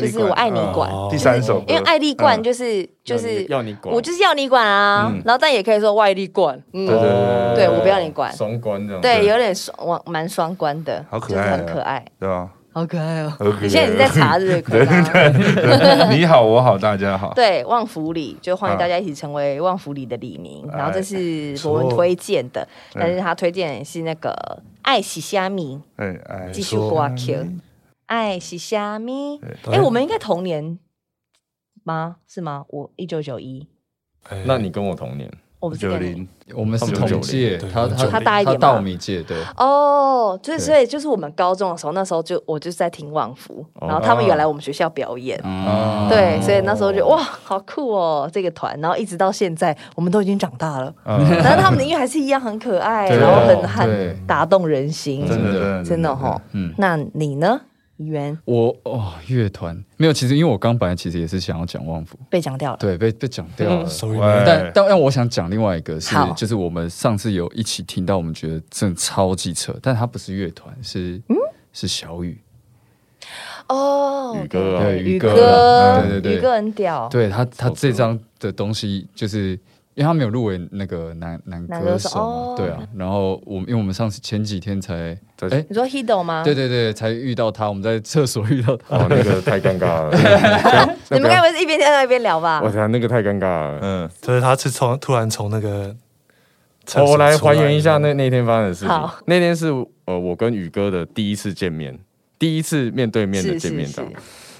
[0.00, 5.12] 就是我爱你管第三首，因为爱丽管就是就是要你管，我就是要你管啊。
[5.24, 12.48] 然后但也可以说外力管，对对对，对我不要你管，双关的，对，有点双蛮双关的，好可爱，很可爱，对吧？
[12.72, 13.32] 好可爱哦！
[13.62, 17.32] 你现在是在查日 对对你好，我好，大家好。
[17.32, 20.68] 对，旺福里就欢迎大家一起成为旺福里的李明。
[20.72, 24.34] 然后这是我们推荐的，但是他推荐是那个
[24.82, 25.80] 爱喜虾米，
[26.52, 27.46] 继续刮 Q。
[28.06, 29.40] 爱是虾米？
[29.70, 30.78] 哎，我们应该同年
[31.82, 32.16] 吗？
[32.26, 32.64] 是吗？
[32.68, 33.66] 我一九九一，
[34.46, 39.36] 那你跟我同年，我们九零，我们是同届，他他他大一点，大我们一届，对。
[39.56, 45.38] 哦，所以所以就是我们高中的时候，那时候就我就是在听旺福，然后他们有来我们学校表演，
[46.08, 57.60] 对，所以那时候就哇，好酷哦，这个团，然后一直到现在，我们都已经长大了，但是他们的音乐还是一样很可爱，然后很很打动人心，真的真的哈，嗯，那你呢？
[57.96, 59.76] 原我哦，乐团。
[59.96, 63.88] 没有，其实因为我刚本来其实也是想要讲旺福，被讲掉了，对，被被讲掉了。
[64.44, 71.36] 但但但我想讲另外一个是，就是我们上次有一起听到，我们觉得真的超级扯，但他不是乐团，是嗯？
[71.72, 72.38] 是小雨。
[73.68, 79.58] 哦，宇哥，对宇哥，对对对，宇哥很屌，对他他这张的东西就是。
[79.94, 85.16] 因为他没有入围那个男男歌手，对啊，然后我因为我们上次前几天才，
[85.50, 86.42] 哎，你说 Hido 吗？
[86.42, 90.10] 对对对，才遇到他，我们在厕所遇到他，那个太尴尬了。
[91.10, 92.60] 你们该不会是一边听一边聊吧？
[92.64, 93.78] 我想那个太尴尬了。
[93.82, 95.94] 嗯，就是他是从突然从那个，
[96.96, 99.10] 我来还原一下那那天发生的事情。
[99.26, 99.68] 那天是
[100.06, 101.96] 呃我跟宇哥的第一次见面，
[102.36, 104.12] 第一次面对面的见面这样。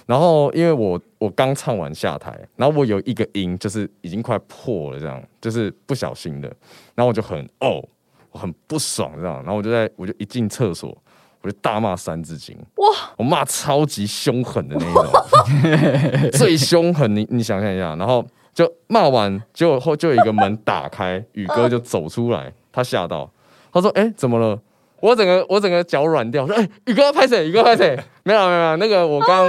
[0.06, 6.48] 然后，因为我我刚唱完下台，然后我有一个音就是已经快破了，这样就是不小心的，
[6.94, 7.82] 然后我就很哦，
[8.30, 10.94] 我很不爽这样，然后我就在我就一进厕所，
[11.40, 12.86] 我就大骂三字经，哇，
[13.16, 23.30] 我骂超级凶狠的那种， 最凶狠，你你想象一下，然后就骂完，结果后就有一个门打开，宇哥就走出来，他吓到，
[23.72, 24.60] 他说：“哎，怎么了？”
[25.00, 27.48] 我整个我整个脚软掉，说：“哎，宇哥拍谁？
[27.48, 27.98] 宇哥拍谁？
[28.24, 29.46] 没有没有，那个我刚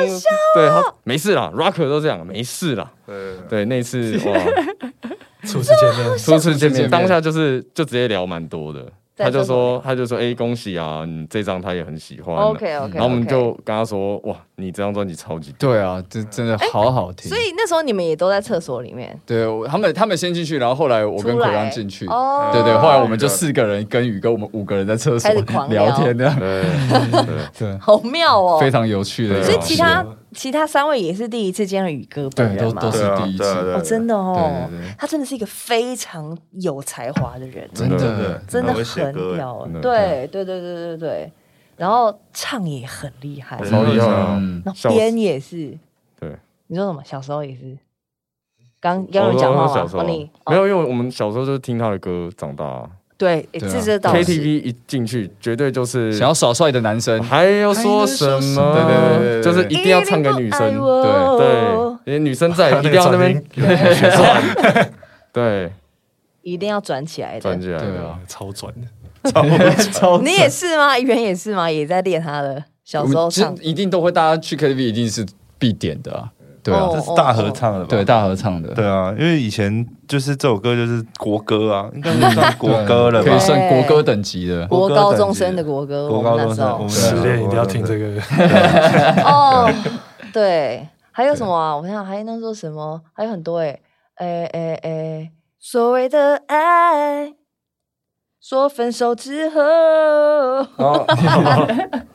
[0.54, 2.92] 对他没事啦，Rocker 都这样，没事啦。
[3.06, 3.16] 对
[3.50, 4.38] 对，那次哇，
[5.48, 8.86] 初次见面，初次见面，当下就是就直接聊蛮多的。”
[9.18, 11.06] 他就说，他就说，哎，恭喜啊！
[11.08, 12.36] 你这张他也很喜欢。
[12.36, 12.94] OK OK。
[12.96, 17.30] 然后我们就跟他说，哇，你这张专辑超级对啊，这真的好好听。
[17.30, 19.18] 所以那时候你们也都在厕所里面。
[19.26, 22.06] 对，他们他们先进去，然后后来我跟可刚进去。
[22.08, 22.50] 哦。
[22.52, 25.32] 对对，后来我们就四个人跟宇哥，我们五个人在厕所
[25.70, 26.30] 聊天的。
[26.38, 26.64] 对
[27.58, 27.78] 对。
[27.78, 28.60] 好妙哦！
[28.60, 29.42] 非常有趣的。
[29.44, 30.06] 所以其他。
[30.36, 32.82] 其他三位也是第一次见到宇哥本人吗？
[32.82, 33.44] 都都是第一次。
[33.44, 38.42] 哦，真的哦，他真的是一个非常有才华的人，真的。
[38.48, 41.32] 真的很屌，对对对对对对，
[41.78, 44.08] 然后唱也很厉害，超厉害，
[44.64, 45.78] 那编也是，
[46.20, 46.36] 对，
[46.68, 47.02] 你说什么？
[47.04, 47.78] 小时候也是，
[48.80, 50.04] 刚刚有讲话吗？
[50.06, 52.90] 你没有，因为我们小时候就是听他的歌长大。
[53.18, 58.26] 对，这这倒 KTV 一进去，绝对就是想要耍帅的男生，还要说什
[58.56, 58.74] 么？
[58.74, 61.38] 对对对对，就是一定要唱给女生，对。
[61.38, 64.90] 对，因为女生在，一定要那边转，
[65.32, 65.72] 对，
[66.42, 68.74] 一定要转起来的，转起来，对啊，超转。
[68.74, 69.42] 的，超
[69.92, 70.22] 超。
[70.22, 71.00] 你也是吗？
[71.00, 71.72] 圆也是吗？
[71.72, 75.26] 也在练他的小时候唱，一定都会，大家去 KTV 一定是
[75.58, 76.30] 必点的啊。
[76.66, 77.86] 对啊，这是大合唱的吧？
[77.88, 78.74] 对，大合唱的。
[78.74, 86.10] 对啊，因为以前就是这首歌就是国歌啊， 应该算国歌了，可以算国歌等级的，国高中生的国歌。
[86.10, 88.20] 国高中生，我们失恋一定要听这个。
[89.24, 89.72] 哦，
[90.34, 91.78] 对，还有什么啊？
[91.78, 93.00] 我想想，还能说什么？
[93.14, 93.80] 还有很多哎，
[94.16, 97.34] 哎哎哎，所谓的爱，
[98.42, 99.62] 说分手之后。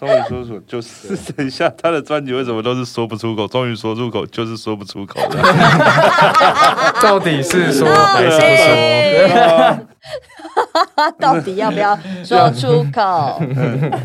[0.00, 3.46] 终于说出，就是等一下他的专辑为什么都是说不出口？
[3.46, 5.20] 终于说出口，就是说不出口。
[7.02, 8.46] 到底是说 还是不
[9.34, 9.86] 说？
[11.18, 13.38] 到底要不要说出口？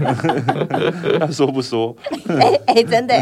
[1.18, 1.96] 他说不说？
[2.42, 3.16] 哎哎，真的？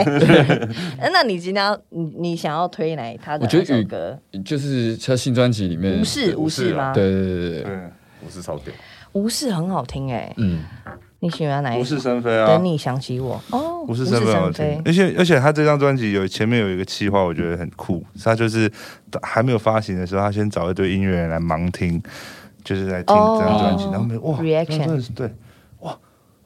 [1.12, 3.46] 那你今天你你想要推哪他的？
[3.46, 6.92] 我觉得宇哥就是他新专辑里面无视无视吗？
[6.92, 7.92] 对对对对对，
[8.26, 8.74] 无视超屌，
[9.12, 10.34] 无视很好听哎。
[10.38, 10.64] 嗯。
[11.24, 12.46] 你喜欢哪一无事生非啊！
[12.46, 14.82] 等你想起我哦，无事生非好听。
[14.84, 18.06] 而且而且他这张专辑有前面有一个企划，我觉得很酷。
[18.22, 18.70] 他就是
[19.22, 22.04] 还没有发行的时候，他先找一堆音乐人来盲听，
[22.62, 23.86] 就是来听这张专辑。
[23.86, 25.34] 然后没哇，真的是对
[25.80, 25.98] 哇！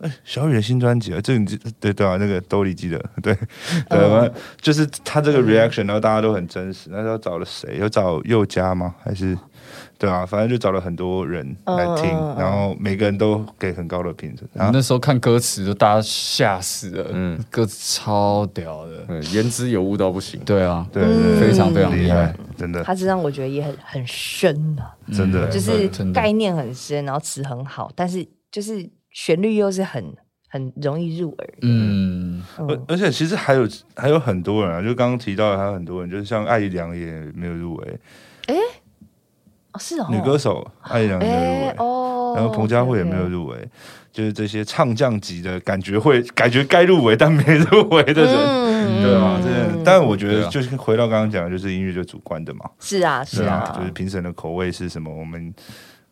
[0.01, 3.35] 哎，小雨的新专辑啊，这你对对啊，那个兜里记得对
[3.89, 6.91] 对，就是他这个 reaction，然后大家都很真实。
[6.91, 7.79] 那时候找了谁？
[7.79, 8.93] 有找佑嘉吗？
[9.03, 9.35] 还是？
[9.99, 14.47] 对啊，反正就找了很多人来听，然后每个人都给很高的评分。
[14.53, 17.09] 然后那时候看歌词，都大家吓死了。
[17.11, 20.39] 嗯，歌词超屌的，言之有物到不行。
[20.45, 21.03] 对啊，对，
[21.39, 22.83] 非常非常厉害，真的。
[22.83, 30.15] 他这张我觉得也很很深啊，真的，就是概念很深，然后词很好，但是就是旋律又是很
[30.47, 31.53] 很容易入耳。
[31.63, 37.99] 嗯，而而且其实还有还有很多人啊，就刚刚提到的还有很多人，就是像艾怡良也没有入围。
[38.45, 38.55] 哎。
[39.77, 41.73] 是哦，女歌手艾怡良没有入围，
[42.35, 43.57] 然后彭佳慧也没有入围，
[44.11, 49.39] 就是这些唱将级的感觉会感觉该入围但没入围的人，对吗？
[49.43, 52.69] 这，但我觉得就是回到刚刚讲的，就是音乐就主观的嘛。
[52.79, 55.53] 是啊，是啊，就是评审的口味是什么，我们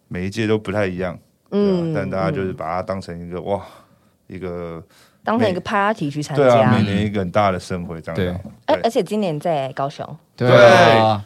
[0.08, 1.18] 每一届都不太一样，
[1.52, 3.62] 嗯，但大家就是把它当成一个哇，
[4.28, 4.84] 一个。
[5.26, 8.16] 当成一个 party 去参加，对啊，每年一个很大的盛会这样。
[8.16, 8.28] 对，
[8.68, 10.08] 而而且今年在高雄，
[10.38, 11.22] 对啊，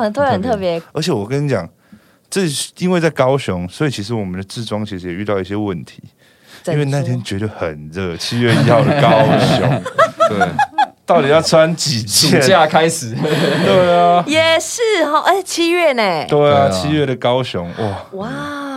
[0.00, 0.80] 很特别，很特别。
[0.92, 1.68] 而且我跟你讲，
[2.30, 2.42] 这
[2.78, 6.00] 因为在高雄，所以其实我们的制装其实也遇到一些问题，
[6.68, 9.10] 因为那天觉得很热，七月一号的高
[9.56, 9.82] 雄，
[10.30, 10.48] 对，
[11.04, 12.40] 到底要穿几件？
[12.40, 16.24] 暑假开始，对啊，也是哈，哎，七月呢？
[16.28, 18.06] 对啊，七月的高雄，哇。
[18.12, 18.67] 哇。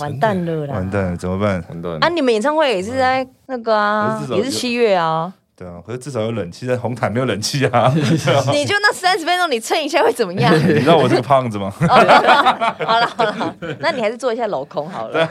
[0.00, 0.74] 完蛋了啦！
[0.74, 1.62] 完蛋了，怎么办？
[1.68, 2.08] 完蛋了啊！
[2.08, 5.32] 你们演唱会也是在那个啊，也是七月啊。
[5.56, 7.92] 对啊，可是至少有冷气，在红毯没有冷气啊。
[8.52, 10.52] 你就那三十分钟，你蹭一下会怎么样？
[10.68, 11.70] 你知道我这个胖子吗？
[11.78, 15.28] 好了好了，那你还是做一下镂空好了，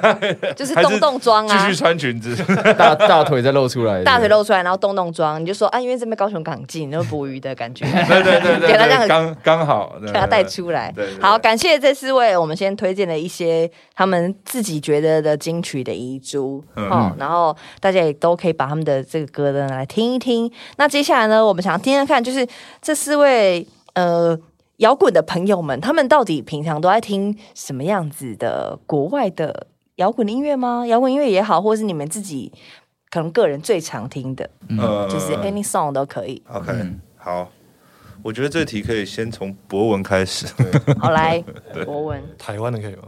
[0.55, 2.35] 就是洞洞装啊，继续穿裙子，
[2.77, 10.93] 大大腿再露出来，大腿露出来，然后洞洞装，你就说啊，因为这边高雄港近，那捕鱼的感觉，对对对，给他这样刚刚好，给他带出来。
[11.19, 20.12] 好，感谢这四位，我们先推荐了一些他们自己觉得的金曲的遗珠，哦，然后大家也都可以把他们的这个歌呢来听。
[20.19, 21.45] 听听，那接下来呢？
[21.45, 22.47] 我们想听听看，就是
[22.81, 24.37] 这四位呃
[24.77, 30.85] 摇滚的朋友们，他们到底平常都在听什么样子的国外的摇滚音乐吗？
[30.87, 32.51] 摇滚音乐也好，或是你们自己
[33.09, 34.77] 可能个人最常听的，嗯，
[35.09, 36.41] 就是 any song 都可以。
[36.49, 36.71] OK，
[37.17, 37.49] 好，
[38.23, 40.47] 我觉得这题可以先从博文开始。
[40.99, 41.43] 好，来，
[41.85, 43.03] 博文，台湾的可以吗？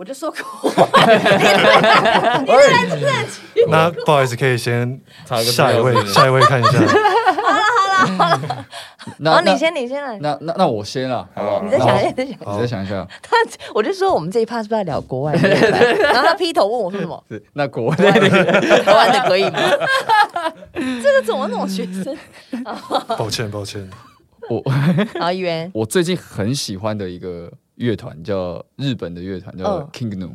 [0.00, 3.66] 我就说过，你来自己。
[3.68, 6.70] 那不好意思，可以先下一位，下一位看一下。
[6.72, 8.66] 好了好了好了，
[9.18, 10.18] 那你先，你先来。
[10.20, 11.62] 那那那我先了，好不好？
[11.62, 13.06] 你再想一下，你再想一下。
[13.20, 13.36] 他，
[13.74, 15.34] 我就说我们这一趴是不是要聊国外？
[15.36, 17.22] 然后他劈头问我说什么？
[17.52, 19.60] 那国外，国外的可以吗？
[20.72, 22.16] 这个怎么那种学生？
[23.18, 23.86] 抱歉抱歉，
[24.48, 24.62] 我。
[25.74, 27.52] 我最近很喜欢的一个。
[27.80, 30.30] 乐团叫日本的乐团叫 King Gnu，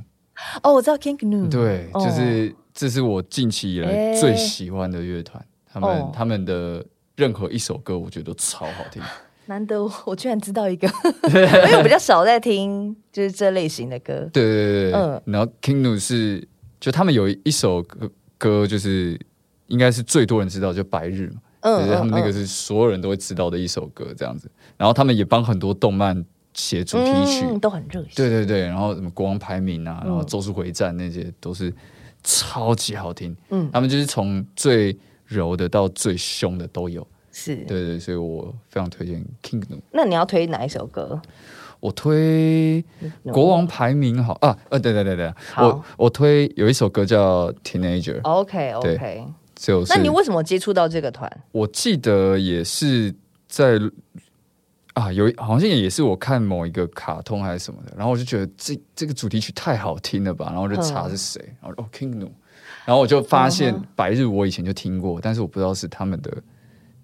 [0.63, 6.84] 哦，我知道 King Gnu，对，就是这是我近期以来最喜欢的乐团，他们他们的
[7.15, 8.99] 任何一首歌我觉得都超好听，
[9.45, 10.88] 难得我居然知道一个，
[11.29, 11.34] 因
[11.71, 16.45] 为我比较少在听就是这类型的歌，对对对，嗯，然后 King Gnu 是
[16.79, 19.19] 就他们有一首歌歌就是
[19.67, 26.25] 应该是最多人知道就白日嘛，嗯，他们那个是所有人都会知道的一首歌这样子，然后他们也帮很多动漫。
[26.56, 28.10] 写主题曲，都很热血。
[28.15, 31.72] 对对对，然后什么国王排名啊，然后咒术回战那些都是
[32.24, 33.36] 超级好听。
[33.50, 37.06] 嗯，他们就是从最柔的到最凶的都有。
[37.32, 39.80] 是，对对，所以我非常推荐 Kingdom。
[39.91, 41.22] 那你要推哪一首歌？
[41.82, 42.84] 我推
[43.34, 48.22] 国王排名好啊，呃，对对对对，我我推有一首歌叫 Teenager。
[48.22, 51.30] OK OK，就是那你为什么接触到这个团？
[51.52, 53.13] 我记得也是
[53.48, 53.78] 在
[54.95, 62.31] 啊，有好像也是我看某一个卡通还是什么的，然后我就觉得这这个主题曲太好听了吧，然后就查是谁，然后哦 Kingdom，
[62.84, 66.41] 然后我就发现白日我以前就听过，但是我不知道是他们的。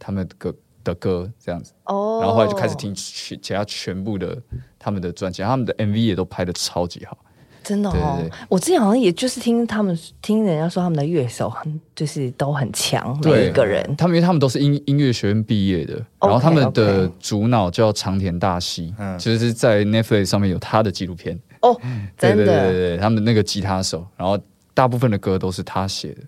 [0.04, 4.36] 他们的歌的歌这样子，哦，然后后来就开始听其其他全部的
[4.80, 7.16] 他们的专辑，他们的 MV 也都拍的超级好，
[7.64, 8.20] 真的哦。
[8.50, 21.80] 我之前好像也就是听他们听人家说他们的乐手很就是都很强，每一个人，他们因为他们都是音音乐学院毕业的，然后他们的主脑叫长田大希，其实是在 Netflix 上面有他的纪录片哦，
[22.18, 24.40] 真的，对对对，他们那个吉他手，然后
[24.74, 26.22] 大部分的歌都是他写的，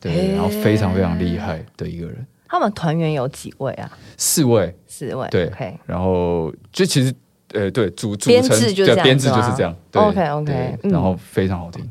[0.00, 2.26] 对，然后非常非常厉害的一个人。
[2.46, 3.90] 他们团员有几位啊？
[4.16, 5.26] 四位，四位。
[5.28, 5.50] 对，
[5.86, 7.12] 然后就其实，
[7.54, 8.40] 呃，对，组组成
[8.74, 9.74] 对编制就是这样。
[9.92, 11.88] OK OK，然后非常好听。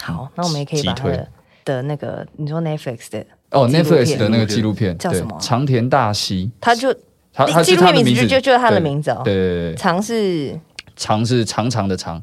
[0.00, 1.08] 好，那我们也可以把它
[1.64, 5.36] 的那个你说 Netflix 的哦，Netflix 的那个纪录片叫什么？
[5.40, 6.94] 长田大西，他就
[7.32, 9.22] 他他纪录片名字就就是他的名字哦。
[9.24, 10.58] 对对对，长是
[10.94, 12.22] 长是长长的长。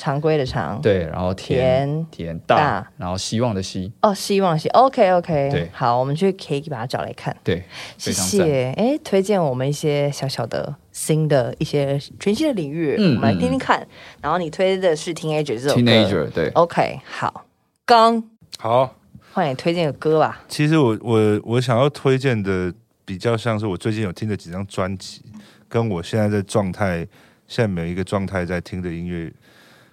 [0.00, 0.80] 常规的常。
[0.80, 3.92] 对，然后田田大，然后希望的希。
[4.00, 7.62] 哦，希望希 OK OK 对，好，我们去可以把它找来看，对，
[7.98, 13.86] 谢谢，哎，推荐我们一些小小的新的一些全新的领域，嗯，我们来听听看。
[14.22, 17.44] 然后你推的是 Teenager 这首 Teenager 对，OK 好，
[17.84, 18.24] 刚。
[18.58, 18.94] 好，
[19.32, 20.42] 换你推荐个歌吧。
[20.48, 22.72] 其实我我我想要推荐的
[23.04, 25.22] 比较像是我最近有听的几张专辑，
[25.68, 27.06] 跟我现在的状态，
[27.46, 29.32] 现在每一个状态在听的音乐。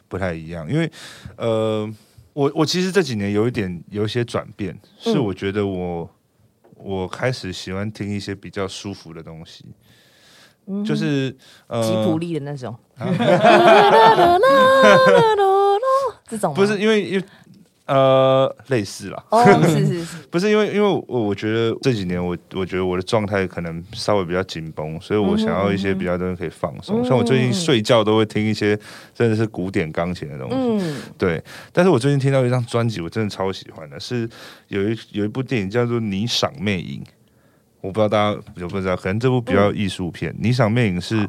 [0.08, 0.92] 不太一样，因为，
[1.38, 1.90] 呃，
[2.34, 6.10] 我我其实这几年有一点有一些转变，是我觉得我
[6.76, 9.66] 我开始喜欢听一些比较舒服的东西，
[10.86, 11.36] 就是
[11.68, 12.76] 呃吉普力的那种，
[16.28, 17.26] 这种不是因为因为。
[17.88, 27.02] 呃，类似啦，哦， 是是是，不是因为因为我我觉得这几年我我觉得我的状态可能稍微比较紧绷，所以我想要一些比较东西可以放松。
[27.06, 28.78] 像我最近睡觉都会听一些
[29.14, 31.42] 真的是古典钢琴的东西，嗯，对。
[31.72, 34.30] 但是我最近听到一张专辑，我真的超喜欢的，是
[34.68, 37.02] 有一有一部电影叫做《霓裳魅影》，
[37.80, 41.26] 我不知道大家有不知道，可能这部比较艺术片，《霓裳魅影》是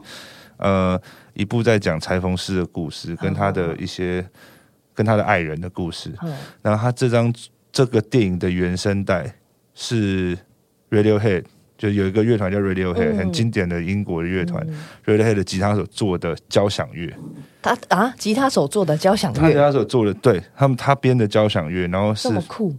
[0.57, 1.01] 呃
[1.35, 4.29] 一部在讲裁缝师的故事，跟他的一些。
[4.99, 6.13] 跟他的爱人的故事，
[6.61, 7.33] 然后他这张
[7.71, 9.33] 这个电影的原声带
[9.73, 10.37] 是
[10.91, 11.45] Radiohead，
[11.77, 14.67] 就有一个乐团叫 Radiohead，很经典的英国的乐团
[15.07, 17.15] ，Radiohead 的吉他手做的交响乐。
[17.63, 22.29] 他啊，吉他手做的交响乐，他吉他手做的，对他们他编的交响乐，然后是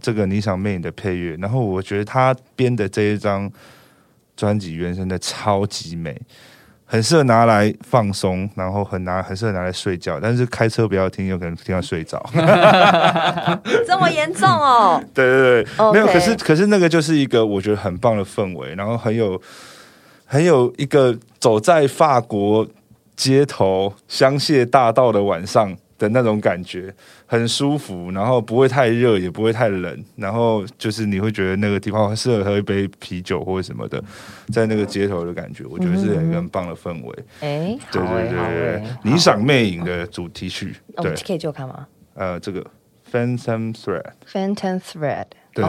[0.02, 3.50] 这个霓裳魅影的配乐，然后我觉得他编的这一张
[4.36, 6.20] 专辑原声带超级美。
[6.92, 12.20] 很适合拿来放松，然后很拿很适合拿来睡觉，但是开车不要听，有可能听到睡着。
[13.86, 15.00] 这么严重哦？
[15.14, 16.06] 对对对，没有。
[16.08, 19.40] 可是可是那个就是一个我觉得很棒的氛围，然后很有
[20.26, 22.66] 很有一个走在法国
[23.14, 25.76] 街头香榭大道的晚上。
[26.00, 26.92] 的那种感觉
[27.26, 34.02] 很舒服，然后不会太热，也不会太冷，然后就是你会觉得那个地方适合喝一杯啤酒或者什么的，
[34.50, 37.14] 在那个街头的感觉，我觉得是一个很棒的氛围。
[37.40, 41.86] 哎，对对对对，霓裳魅影的主题曲，对，可以就看吗？
[42.14, 42.64] 呃，这个
[43.12, 45.64] Phantom Thread，Phantom Thread，对。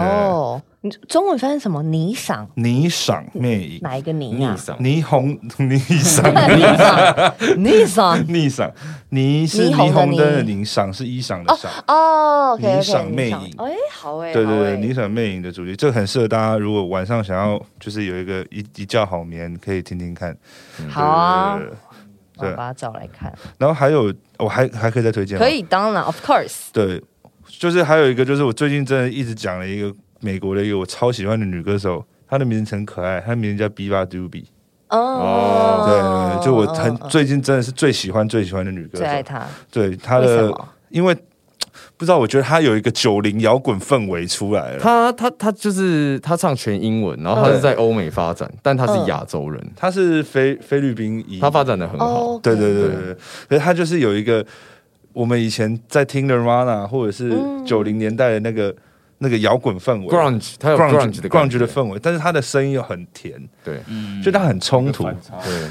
[1.07, 1.83] 中文翻译什么？
[1.83, 4.57] 霓裳，霓裳魅影，哪一个霓啊？
[4.79, 8.71] 霓虹，霓裳， 霓裳，霓裳， 霓裳，
[9.11, 11.67] 霓是霓虹灯的霓，裳是衣裳的裳。
[11.87, 16.57] 哦，霓裳魅影，哎，好哎，对对对，霓裳魅影的主题，这个很适合大家。
[16.57, 20.35] 如果晚上想要就是有一个一一觉好眠，可以听听看。
[20.89, 21.59] 好啊，
[22.39, 23.31] 对把它找来看。
[23.59, 26.69] 然后还有，我还还可以再推荐，可以，当然，of course。
[26.73, 26.99] 对，
[27.61, 29.93] 就是还有一个，就是我最近真的一直讲了一个。
[30.23, 34.43] 美国的一个我超喜欢的女歌手，她的名字很可爱，她的名字叫 Biba Dubi。
[34.89, 39.47] 哦，对，就我很最近真的是最喜欢最喜欢的女歌手，最爱她。
[39.71, 40.53] 对她的，
[40.89, 41.15] 因为
[41.97, 44.79] 不知道，我觉得她有一个九零摇滚氛围出来了。
[44.79, 52.37] 她她她就是她唱全英文，然后她是在欧美发展，但她是亚洲人，她是菲菲律宾裔，她发展的很好。
[52.43, 53.15] 对对对对，对，
[53.49, 54.45] 可是她就是有一个
[55.13, 57.31] 我们以前在听的 Rana，或者是
[57.65, 58.75] 九零年代的那个。
[59.23, 63.79] 那个摇滚氛围，grunge，它有 grunge 的 grunge 的氛围，但是他的声音又很甜，对，
[64.23, 65.13] 就它很冲突，对，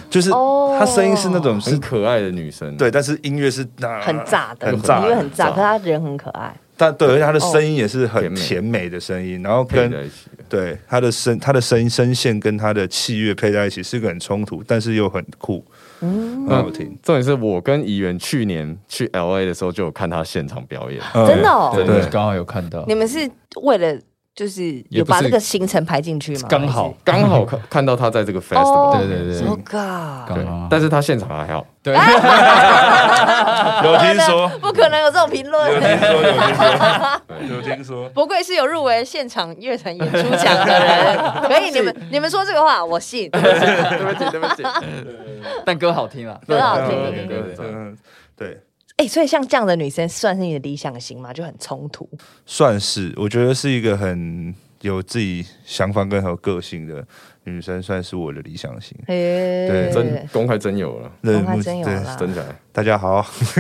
[0.08, 3.66] 就是他声音是那种很可爱的女生，对，但是音乐是
[4.00, 8.88] 很炸的，很炸，音乐很炸，可是他人很可爱，但对，而且他的声音也是很甜美。
[8.88, 9.92] 的声音，然后跟
[10.48, 15.64] 对他的声，他的声音声线跟他的器乐配在一起，是个很冲突，但是又很酷。
[16.00, 16.98] 嗯，很好听。
[17.02, 22.84] 重点是我跟怡园去年去 L A 的时候就有看他现场表演，真的，哦，对，刚好有看到。
[22.86, 23.30] 你们是
[23.62, 23.98] 为了
[24.34, 26.46] 就是有把这个行程排进去吗？
[26.48, 29.46] 刚好刚好看看到他在这个 festival，对对对。
[29.46, 30.34] Oh God！
[30.34, 31.66] 对，但是他现场还好。
[31.82, 31.94] 对，
[33.84, 35.72] 有听说，不可能有这种评论。
[35.72, 38.08] 有听说，有听说，有听说。
[38.10, 41.18] 不愧是有入围现场乐团演出奖的人，
[41.48, 43.28] 可以你们你们说这个话，我信。
[43.32, 43.48] 对不
[44.24, 44.62] 起，对不起。
[45.66, 47.96] 但歌好听啊，歌好听。
[48.36, 48.60] 对。
[49.00, 51.32] 哎，所以像这样的女生，算是你的理想型吗？
[51.32, 52.06] 就很冲突。
[52.44, 57.02] 算是，我觉得是一个很有自己想法跟很有个性的。
[57.44, 62.44] 女生算是我的理想型，对，真公开真有了，公开真有了，真起来。
[62.70, 63.26] 大家好，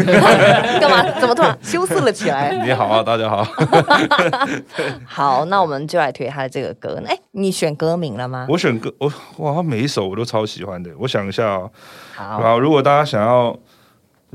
[0.78, 1.18] 干嘛？
[1.18, 2.52] 怎么突然羞涩了起来？
[2.62, 3.42] 你好啊，大家好。
[5.06, 7.02] 好，那我们就来推他的这个歌。
[7.06, 8.46] 哎，你选歌名了吗？
[8.50, 10.90] 我选歌，我哇，每一首我都超喜欢的。
[10.98, 11.70] 我想一下哦，
[12.14, 13.58] 好，如果大家想要，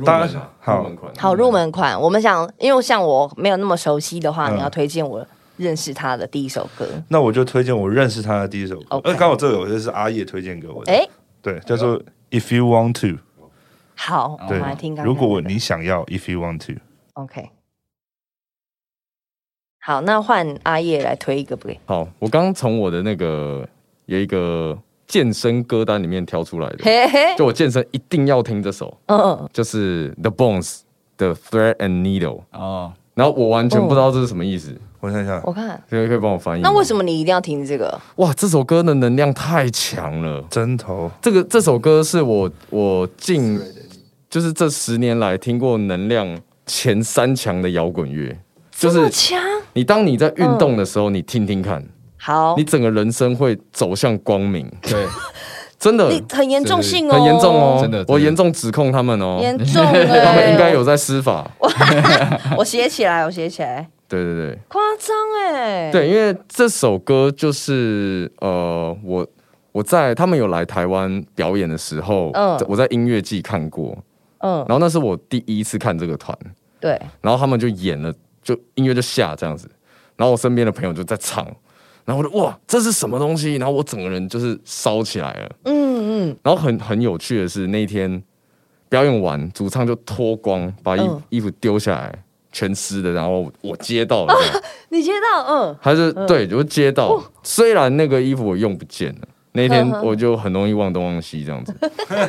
[0.03, 1.99] 大家好，好入门款。
[1.99, 5.25] 我们想，因为像我没有那么熟悉的话，你要推荐我。
[5.57, 8.99] 认识他的第一首歌，那我就推荐我认识他的第一首歌。
[9.05, 10.91] 呃，刚好这首就是阿叶推荐给我的。
[10.91, 11.07] 哎，
[11.41, 11.97] 对，叫做
[12.29, 13.21] If You Want To。
[13.95, 14.93] 好，我们来听。
[15.01, 17.51] 如果你想要，If You Want To，OK。
[19.79, 21.69] 好，那换阿叶来推一个不？
[21.85, 23.65] 好，我刚从我的那个
[24.07, 24.77] 有一个
[25.08, 26.78] 健身歌单里面挑出来的，
[27.38, 28.97] 就我健身一定要听这首。
[29.08, 30.80] 嗯，就是 The Bones
[31.18, 32.41] 的 Thread and Needle。
[32.51, 34.76] 哦，然后我完全不知道这是什么意思。
[34.99, 36.62] 我看一下，我看，可以可以帮我翻译。
[36.64, 38.01] 那为什么你一定要听这个？
[38.16, 41.12] 哇，这首歌的能量太强了，针头。
[41.22, 43.60] 这个这首歌是我我近
[44.28, 46.36] 就是这十年来听过能量
[46.66, 48.36] 前三强的摇滚乐，
[48.72, 49.39] 就是强。
[49.74, 51.86] 你当你在运动的时候，你听听看，
[52.26, 54.67] 好，你整个人生会走向光明。
[54.82, 55.05] 对。
[55.78, 61.45] 真的，很严重性哦，很严重哦，真的，我严重指控他们哦，严重， 他们应该有在施法。
[62.57, 63.88] 我写起来，我写起来。
[64.07, 65.91] 对对对，夸张哎。
[65.91, 69.28] 对，因为这首歌就是呃，我
[69.73, 73.95] 我在他们有来台湾表演的时候，嗯，我在音乐季看过，
[74.39, 76.36] 嗯，然后那是我第一次看这个团，
[76.80, 78.11] 对，然后他们就演了，
[78.41, 79.69] 就音乐就下这样子，
[80.15, 81.45] 然后我身边的朋友就在唱。
[82.06, 83.56] 然后我就哇，这是什么东西？
[83.56, 85.49] 然后我整个人就是烧起来了。
[85.64, 86.38] 嗯嗯。
[86.43, 88.22] 然后很很有趣的是，那一天
[88.88, 92.14] 表演完，主唱就脱光，把衣衣服丢下来，
[92.51, 93.12] 全湿的。
[93.12, 94.36] 然后我接到了，
[94.89, 95.43] 你接到？
[95.47, 95.76] 嗯。
[95.82, 97.20] 还是对，就接到。
[97.41, 101.74] 虽然那个衣服我用不见了，那天我就很容易忘东忘西这样子。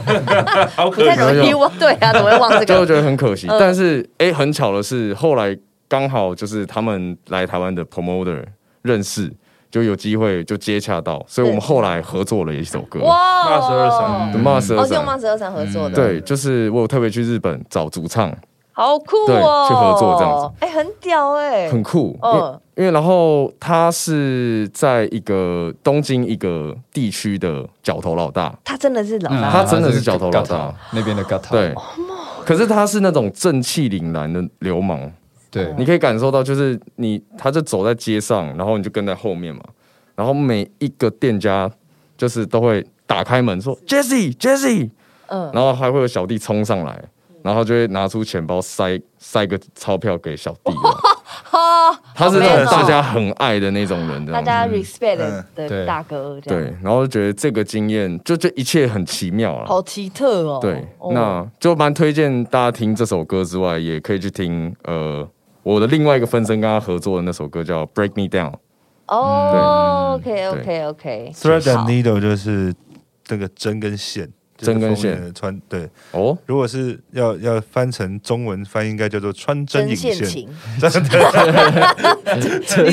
[0.75, 1.71] 好可惜，容易忘。
[1.79, 2.65] 对啊，怎么会忘这个？
[2.65, 3.47] 就觉得很可惜。
[3.47, 5.55] 但是哎，很巧的是，后来
[5.87, 8.43] 刚好就是他们来台湾的 promoter
[8.81, 9.31] 认识。
[9.71, 13.01] 就有机会就接洽到，所以我们后来合作了一首歌。
[13.01, 15.95] 哇，骂十二三，骂十二三，用骂十二三合作的。
[15.95, 18.35] 对，就是我有特别去日本找主唱，
[18.73, 22.19] 好酷哦，去合作这样子，哎，很屌哎，很酷。
[22.23, 30.75] 嗯，因为然后他是在一个东京一个地区的角头老大，他真的是老大，他真的是角头老大。
[30.93, 31.75] 那边的 g a t 对，
[32.45, 35.13] 可是他是那种正气凛然的流氓。
[35.57, 39.63] 对，你可以感受到，就是你，他就走在街上，然后你就跟在后面嘛，
[40.15, 41.71] 然后每一个店家
[42.17, 44.91] 就是都会打开门说 Jesse，Jesse，
[45.27, 47.03] 嗯，然后还会有小弟冲上来。
[47.43, 50.73] 然后就会拿出钱包塞塞个钞票给小弟，
[52.13, 56.41] 他是那种大家很爱的那种人，大家 respect 的大哥。
[56.41, 60.59] 对，然后觉得这个经验就这一切很奇妙啊，好奇特哦。
[60.61, 65.25] 对，那就蛮推荐大家听这首歌之外，也可以去听呃
[65.67, 68.55] 我的另外一个分身跟他合作的那首歌叫 Break Me Down。
[69.09, 72.73] 哦，OK OK OK，Thread and Needle 就是
[73.25, 74.31] 这个针跟线。
[74.59, 80.17] 针跟线穿对哦，如果是要要翻成中文翻译，应该叫做穿针引线。
[80.81, 82.35] 真的，
[82.65, 82.91] 慈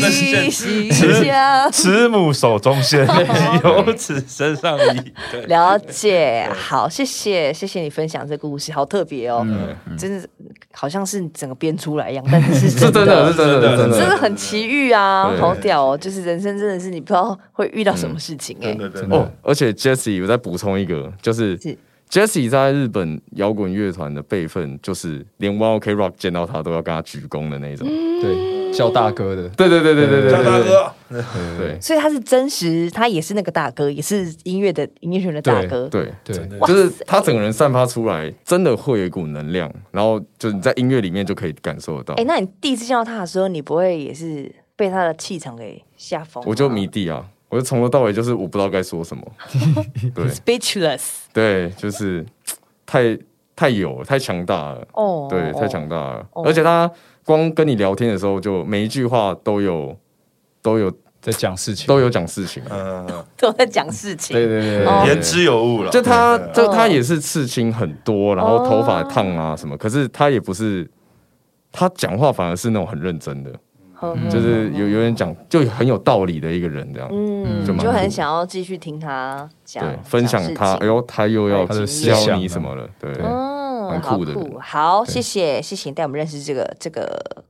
[1.71, 3.07] 慈母手中线，
[3.63, 5.13] 由此身上衣。
[5.47, 9.45] 了解，好，谢谢，谢谢你分享这故事，好特别哦，
[9.97, 10.27] 真的
[10.71, 18.75] 好像是整个编出来一样，但是是真的，是真的，真的，真的很奇遇啊，好屌哦，就是人生真的是你不知道会遇到什么事情哎，
[19.09, 21.52] 哦，而且 Jesse，我再补充一个，就是。
[22.09, 30.93] Jesse 在日本摇滚乐团的辈分，就是连 One Ok Rock 见到他都要跟他鞠躬的那种，对，叫大哥的，对对对对对对，叫大哥，
[31.57, 36.35] 对，所以他是真实，他也是那个大哥，也是音乐的音乐圈的大哥，对对，
[36.67, 42.13] 就是他整个人散发出来，真的会有一股能量，然后就是你在音乐里面就可以感受得到。
[42.15, 46.43] 哎，那你第一次见到他的时候，你不会也是被他的气场给吓疯？
[46.45, 47.25] 我就迷弟啊。
[47.53, 49.23] 我就从头到尾就是我不知道该说什么，
[50.15, 51.01] 对，speechless，
[51.31, 52.25] 对，就是
[52.83, 53.15] 太
[53.55, 56.89] 太有太强大了，哦，对，太强大了，而且他
[57.23, 59.95] 光跟你聊天的时候，就每一句话都有
[60.63, 60.91] 都有
[61.21, 65.91] 在讲事情，都有讲事情，嗯， 都在讲事情，对对对，言之有物了。
[65.91, 70.89] 就他，就他也是刺青很多，然后头发烫啊什么，可是他也不是，
[71.71, 73.51] 他讲话反而是那种很认真的。
[74.29, 87.43] 就是有有人讲，就很有道理的一个人这样，嗯，就很想要继续听他讲，分享他，哎呦，他又要教你什么了，对，嗯，很酷的，好，谢谢谢谢带我们认识这个这个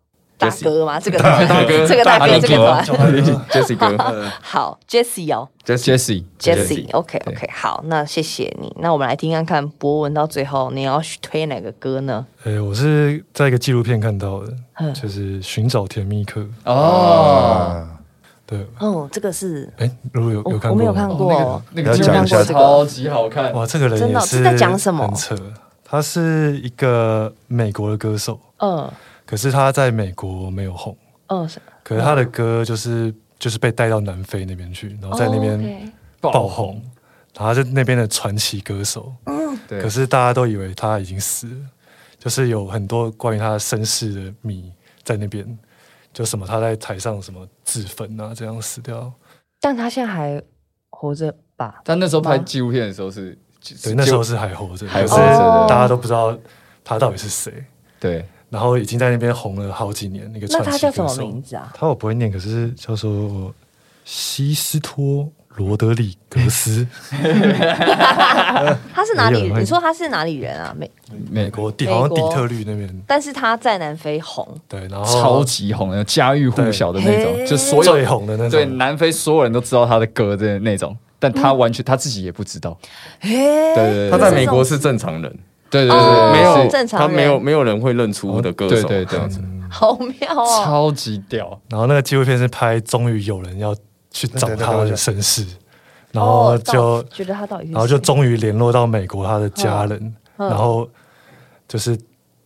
[0.49, 0.99] 大哥吗？
[0.99, 2.85] 这个大哥，这个大哥，这个团，
[3.49, 5.47] Jesse 哥，好，Jesse 哦。
[5.65, 8.75] Jesse，Jesse，OK，OK，好，那谢谢你。
[8.79, 12.25] 那我们来听看看博文到最后你要推哪个歌呢？
[12.43, 14.53] 哎，我是在一个纪录片看到的，
[14.93, 17.87] 就是《寻找甜蜜客》哦。
[18.45, 23.53] 对，哦，这个是哎，如果有有看过，我没有看过，那个讲一下，超级好看。
[23.53, 23.65] 哇！
[23.65, 25.07] 这个人真的是在讲什么？
[25.07, 25.33] 很扯，
[25.85, 28.91] 他是一个美国的歌手，嗯，
[29.33, 30.95] 可是他在美国没有红，
[31.27, 31.49] 嗯，
[31.83, 33.13] 可是他的歌就是。
[33.39, 36.81] 就是被带到南非那边去，然后在那边爆红，
[37.35, 39.13] 然后在那边的传奇歌手。
[39.25, 39.81] 嗯，对。
[39.81, 41.55] 可是大家都以为他已经死了，
[42.17, 44.71] 就是有很多关于他身世的谜
[45.03, 45.45] 在那边，
[46.13, 49.11] 就什么他在台上什么自焚啊，这样死掉。
[49.59, 50.41] 但他现在还
[50.89, 51.81] 活着吧？
[51.83, 53.37] 但那时候拍纪录片的时候是，
[53.83, 55.13] 对，那时候是还活着，还是
[55.67, 56.37] 大家都不知道
[56.81, 57.65] 他到底是谁。
[57.99, 58.25] 对。
[58.53, 61.73] 然后已经在那边红了好几年，那个那他叫什么名字啊？
[61.73, 63.51] 他我不会念，可是叫做
[64.05, 66.85] 西斯托罗德里格斯。
[68.93, 69.51] 他是哪里？
[69.57, 70.71] 你说他是哪里人啊？
[70.77, 70.91] 美
[71.31, 73.03] 美国底好像底特律那边。
[73.07, 78.51] 但是他在南非红，对，然后超级红，家喻户晓的那种，就所有最红的那种。
[78.51, 82.77] 对，南非所有人都知道他的歌的那种，但他完全他自己也不知道。
[83.19, 85.39] 对对，他在美国是正常人。
[85.73, 91.59] 对对对，没有正常，他没有没有人会认出我的歌手，对对这样子，好妙哦，超级屌。
[91.67, 93.75] 然后那个纪录片是拍，终于有人要
[94.11, 95.43] 去找他的身世，
[96.11, 100.87] 然后就觉得他到底，然后就终于联络到美国他的家人，然后
[101.67, 101.97] 就是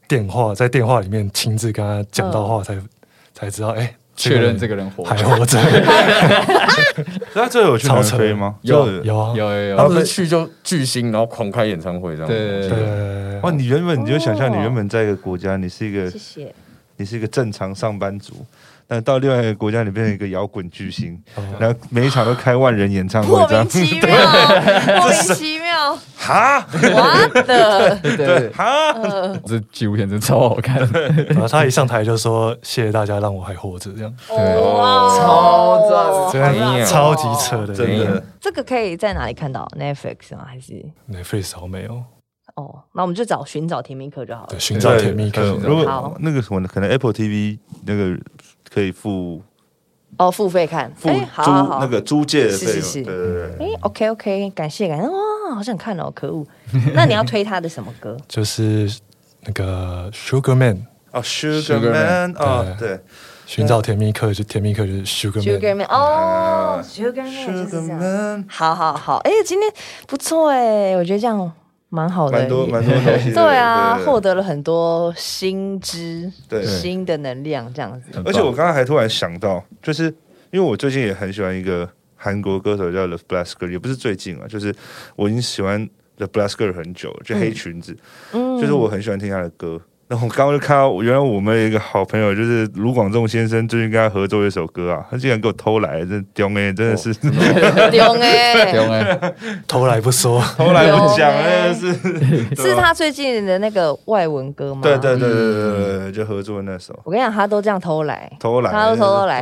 [0.07, 2.78] 电话在电话里面亲自跟他讲到话，才
[3.34, 3.93] 才知道哎。
[4.18, 5.59] 确认这个人活还活着，
[7.36, 8.55] 那这有去南非吗？
[8.63, 8.88] 有。
[8.88, 12.28] 有有有有，他不是去就巨星，然后狂开演唱会这样。
[12.28, 13.39] 对对对。
[13.41, 16.53] 哇，你原本你就想象你原本在一个国家，你是一个，谢谢，
[16.97, 18.43] 你是一个正常上班族。
[18.89, 21.22] 那到另外一个国家，你变成一个摇滚巨星，
[21.59, 24.18] 然后每一场都开万人演唱会， 莫名其妙，
[24.99, 25.66] 莫名其妙，
[26.16, 28.93] 哈，我的，对，哈，
[29.45, 30.78] 这纪录片真超好看。
[31.30, 38.24] 然后他一上台就说：“谢谢大家让我还活着。”这样，哇，超赞，超级扯的，真的。
[38.39, 40.45] 这个可以在哪里看到？Netflix 吗？
[40.48, 40.74] 还是
[41.12, 42.04] Netflix 好没有？
[42.56, 44.48] 哦，那我们就找寻找甜蜜课就好了。
[44.50, 45.41] 对，寻找甜蜜课。
[45.62, 48.18] 如果那个什么，可能 Apple TV 那个。
[48.70, 49.41] 可以付
[50.18, 51.09] 哦，付费看，付
[51.43, 53.68] 租那个租借的费用，对对对。
[53.68, 56.45] 哎，OK OK，感谢感谢，哇，好想看哦，可恶。
[56.93, 58.18] 那你要推他的什么歌？
[58.28, 58.91] 就是
[59.41, 62.99] 那个 Sugar Man 哦，Sugar Man 哦，对，
[63.45, 68.45] 寻找甜蜜客就甜蜜客就是 Sugar Man 哦，Sugar Man，Sugar Man，。
[68.49, 69.72] 好好好，哎，今天
[70.07, 71.51] 不错哎，我觉得这样。
[71.90, 73.32] 蛮好的，蛮多蛮多东西。
[73.36, 78.22] 对啊，获得了很多新知，对新的能量这样子。
[78.26, 80.06] 而且我刚刚还突然想到，就是
[80.52, 84.74] 因为我最近也很喜欢一个韩国歌手叫 The Blasker，也不是最近啊，就是
[85.16, 87.96] 我已经喜欢 The Blasker 很久了，就黑裙子，
[88.34, 89.82] 嗯，就是我很喜欢听他的歌。
[90.08, 99.34] 然后我刚刚就看到，原来我们一个好朋友就是卢广仲先生，最近跟他合作一首歌啊，他竟然给我偷来，真丢哎，真的是丢哎， 丢哎，
[99.68, 104.82] 偷来不说，偷来不讲，真的是 是他最近的那个外文歌吗？
[104.82, 106.97] 对对对对对对，就合作那首。
[107.03, 109.41] 我跟你讲，他都这样偷来，偷来，他都偷偷来。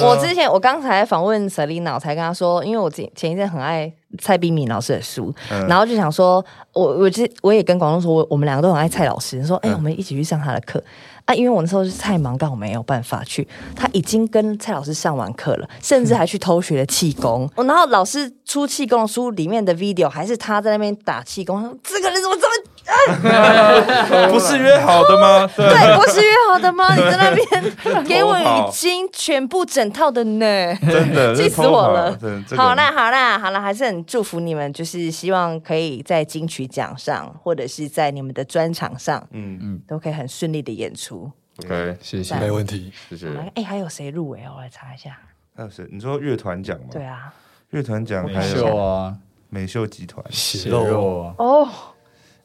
[0.00, 3.92] 我之前我刚才访问 Selina，我才跟他说，因为我前前一阵很爱。
[4.18, 5.34] 蔡冰敏老师的书，
[5.68, 10.82] 然后就想说，我我这我也跟广东说，我我们两个都很爱蔡老师，说，哎，我们一起去上他的课
[11.24, 13.46] 啊，因为我那时候是太忙，刚好没有办法去。
[13.74, 17.50] 他已经跟蔡老师上完课了，甚至还去偷学了气功。
[17.56, 22.73] 然后老师出气功的书里面的 video 还是他在那边打气功，这个人怎么这么？
[24.30, 25.48] 不是约好的吗？
[25.56, 26.94] 对，不是约好的吗？
[26.94, 32.18] 你在那边给我已经全部整套的呢，真的 气死我了。
[32.56, 41.30] 好啦，好啦，好啦，还是很祝福你们，就是希望可以在金曲奖上，或者是在你们的专场上，嗯嗯，都可以很顺利的演出。
[41.64, 43.28] OK，谢谢，没问题，谢谢。
[43.54, 44.40] 哎，还有谁入围？
[44.54, 45.16] 我来查一下。
[45.56, 45.86] 还有谁？
[45.90, 46.86] 你说乐团奖吗？
[46.90, 47.32] 对啊，
[47.70, 49.14] 乐团奖还有啊，
[49.50, 51.66] 美秀集团血肉哦。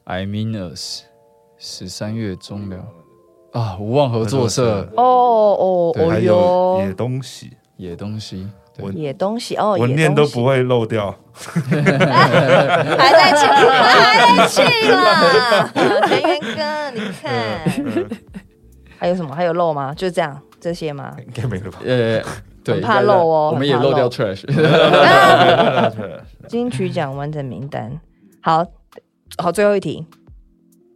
[0.04, 1.02] I mean us，
[1.58, 2.76] 十三月中了
[3.52, 3.76] 啊！
[3.78, 8.48] 无望合作社哦哦哦哟，野东西，野东西，
[8.94, 11.52] 野东西哦，我念都不会漏掉，还
[13.12, 15.70] 在去，还在去了，
[16.06, 17.28] 田园哥，你看，
[18.98, 19.34] 还有什么？
[19.34, 19.94] 还有漏吗？
[19.94, 21.14] 就这样，这些吗？
[21.24, 21.78] 应该没了吧？
[21.84, 22.22] 呃，
[22.64, 24.44] 对，怕漏哦，我们也 漏掉 trash。
[26.48, 28.00] 金曲奖完整名单，
[28.42, 28.66] 好。
[29.40, 30.06] 好，最后一题，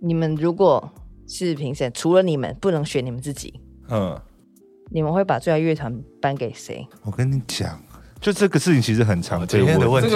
[0.00, 0.92] 你们如果
[1.26, 4.20] 是评审，除了你们不能选你们自己，嗯，
[4.90, 6.86] 你们会把最佳乐团颁给谁？
[7.02, 7.80] 我跟你讲，
[8.20, 10.10] 就这个事情其实很常见的问题，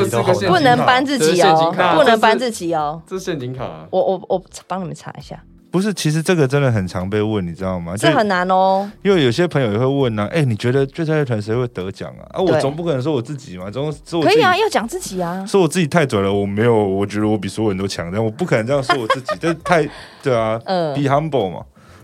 [0.47, 3.89] 不能颁自己哦，不能颁自己哦，这是陷阱卡。
[3.91, 5.43] 我我我帮你们查一下。
[5.71, 7.95] 不是，其实这个真的很常被问，你知道吗？
[7.97, 8.91] 这很难哦。
[9.03, 12.25] 因为有些朋友也会问呢，哎，你觉得最佳乐团谁会得奖啊？
[12.33, 15.45] 啊，我总不可能说我自己嘛，总说可以啊，要讲自己啊。
[15.47, 19.87] 说我自己太准了，我没有，我觉得我比所有人都强，但我不可能这样说我自己， 这太
[20.23, 21.61] 对啊，嗯，be humble 嘛，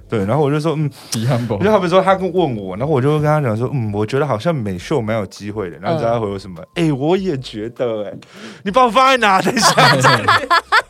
[0.09, 0.25] 对。
[0.27, 1.63] 然后我就说，嗯，be humble。
[1.63, 5.79] 就好比说他跟问我，然后我就会跟他讲说，嗯，我觉得好像美秀蛮有机会的。
[5.79, 6.63] 然后大家回我什么？
[6.75, 8.13] 哎，我也觉得，哎，
[8.63, 9.41] 你把我放在哪？
[9.41, 9.75] 等一下。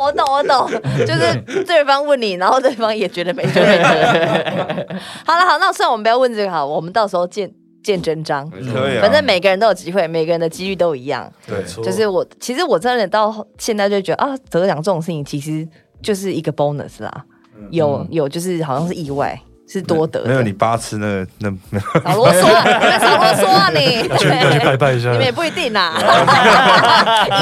[0.00, 0.70] 我懂，我懂，
[1.06, 3.84] 就是对方问你，然后对方也觉得没觉得。
[5.26, 7.50] 好了，好，那算我们不要问这个好，我们到时候见
[7.82, 8.48] 见真章。
[8.50, 8.58] 可
[8.90, 11.30] 以，反正每个人都有机会，每个人的机遇都一样。
[11.46, 15.66] 对，就是我，其实我真的到现在就觉得啊，得奖这种事情其实
[16.02, 17.24] 就是一个 bonus 啦，
[17.70, 19.40] 有有就是好像是意外。
[19.72, 22.00] 是多得，没有你八次那那没有。
[22.02, 22.42] 少啰嗦，
[22.78, 23.70] 你们少啰嗦啊！
[23.72, 24.28] 你去
[24.64, 25.94] 拜拜一下，你们也不一定啦。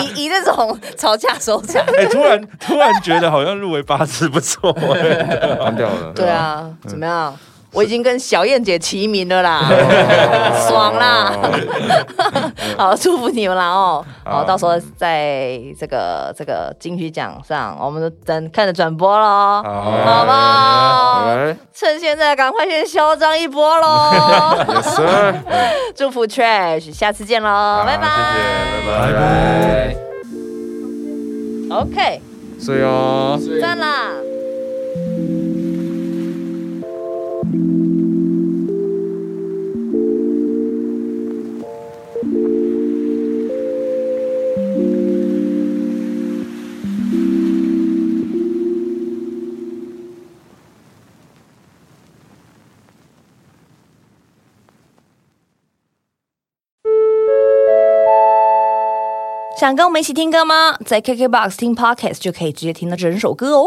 [0.00, 1.82] 以以那种吵架收场。
[1.98, 4.72] 哎，突然突然觉得好像入围八次不错，
[5.58, 6.12] 关掉了。
[6.14, 7.36] 对啊，怎么样？
[7.72, 9.62] 我已经跟小燕姐齐名了啦，
[10.68, 11.32] 爽啦！
[12.76, 14.04] 好，祝福你们啦哦！
[14.24, 20.24] 好，到时候在这个这个金曲奖上，我们等看着转播喽，好。
[20.24, 21.26] 不好？
[21.72, 24.56] 趁现在赶快先嚣张一波喽！
[25.94, 28.06] 祝福 Trash，下次见喽，拜拜，
[28.86, 29.96] 拜拜
[31.70, 32.20] ，OK，
[32.60, 34.10] 睡哦，赞啦。
[59.60, 60.78] 想跟我们一起听歌吗？
[60.86, 63.66] 在 KKBOX 听 Podcast 就可以直接听到整首歌哦。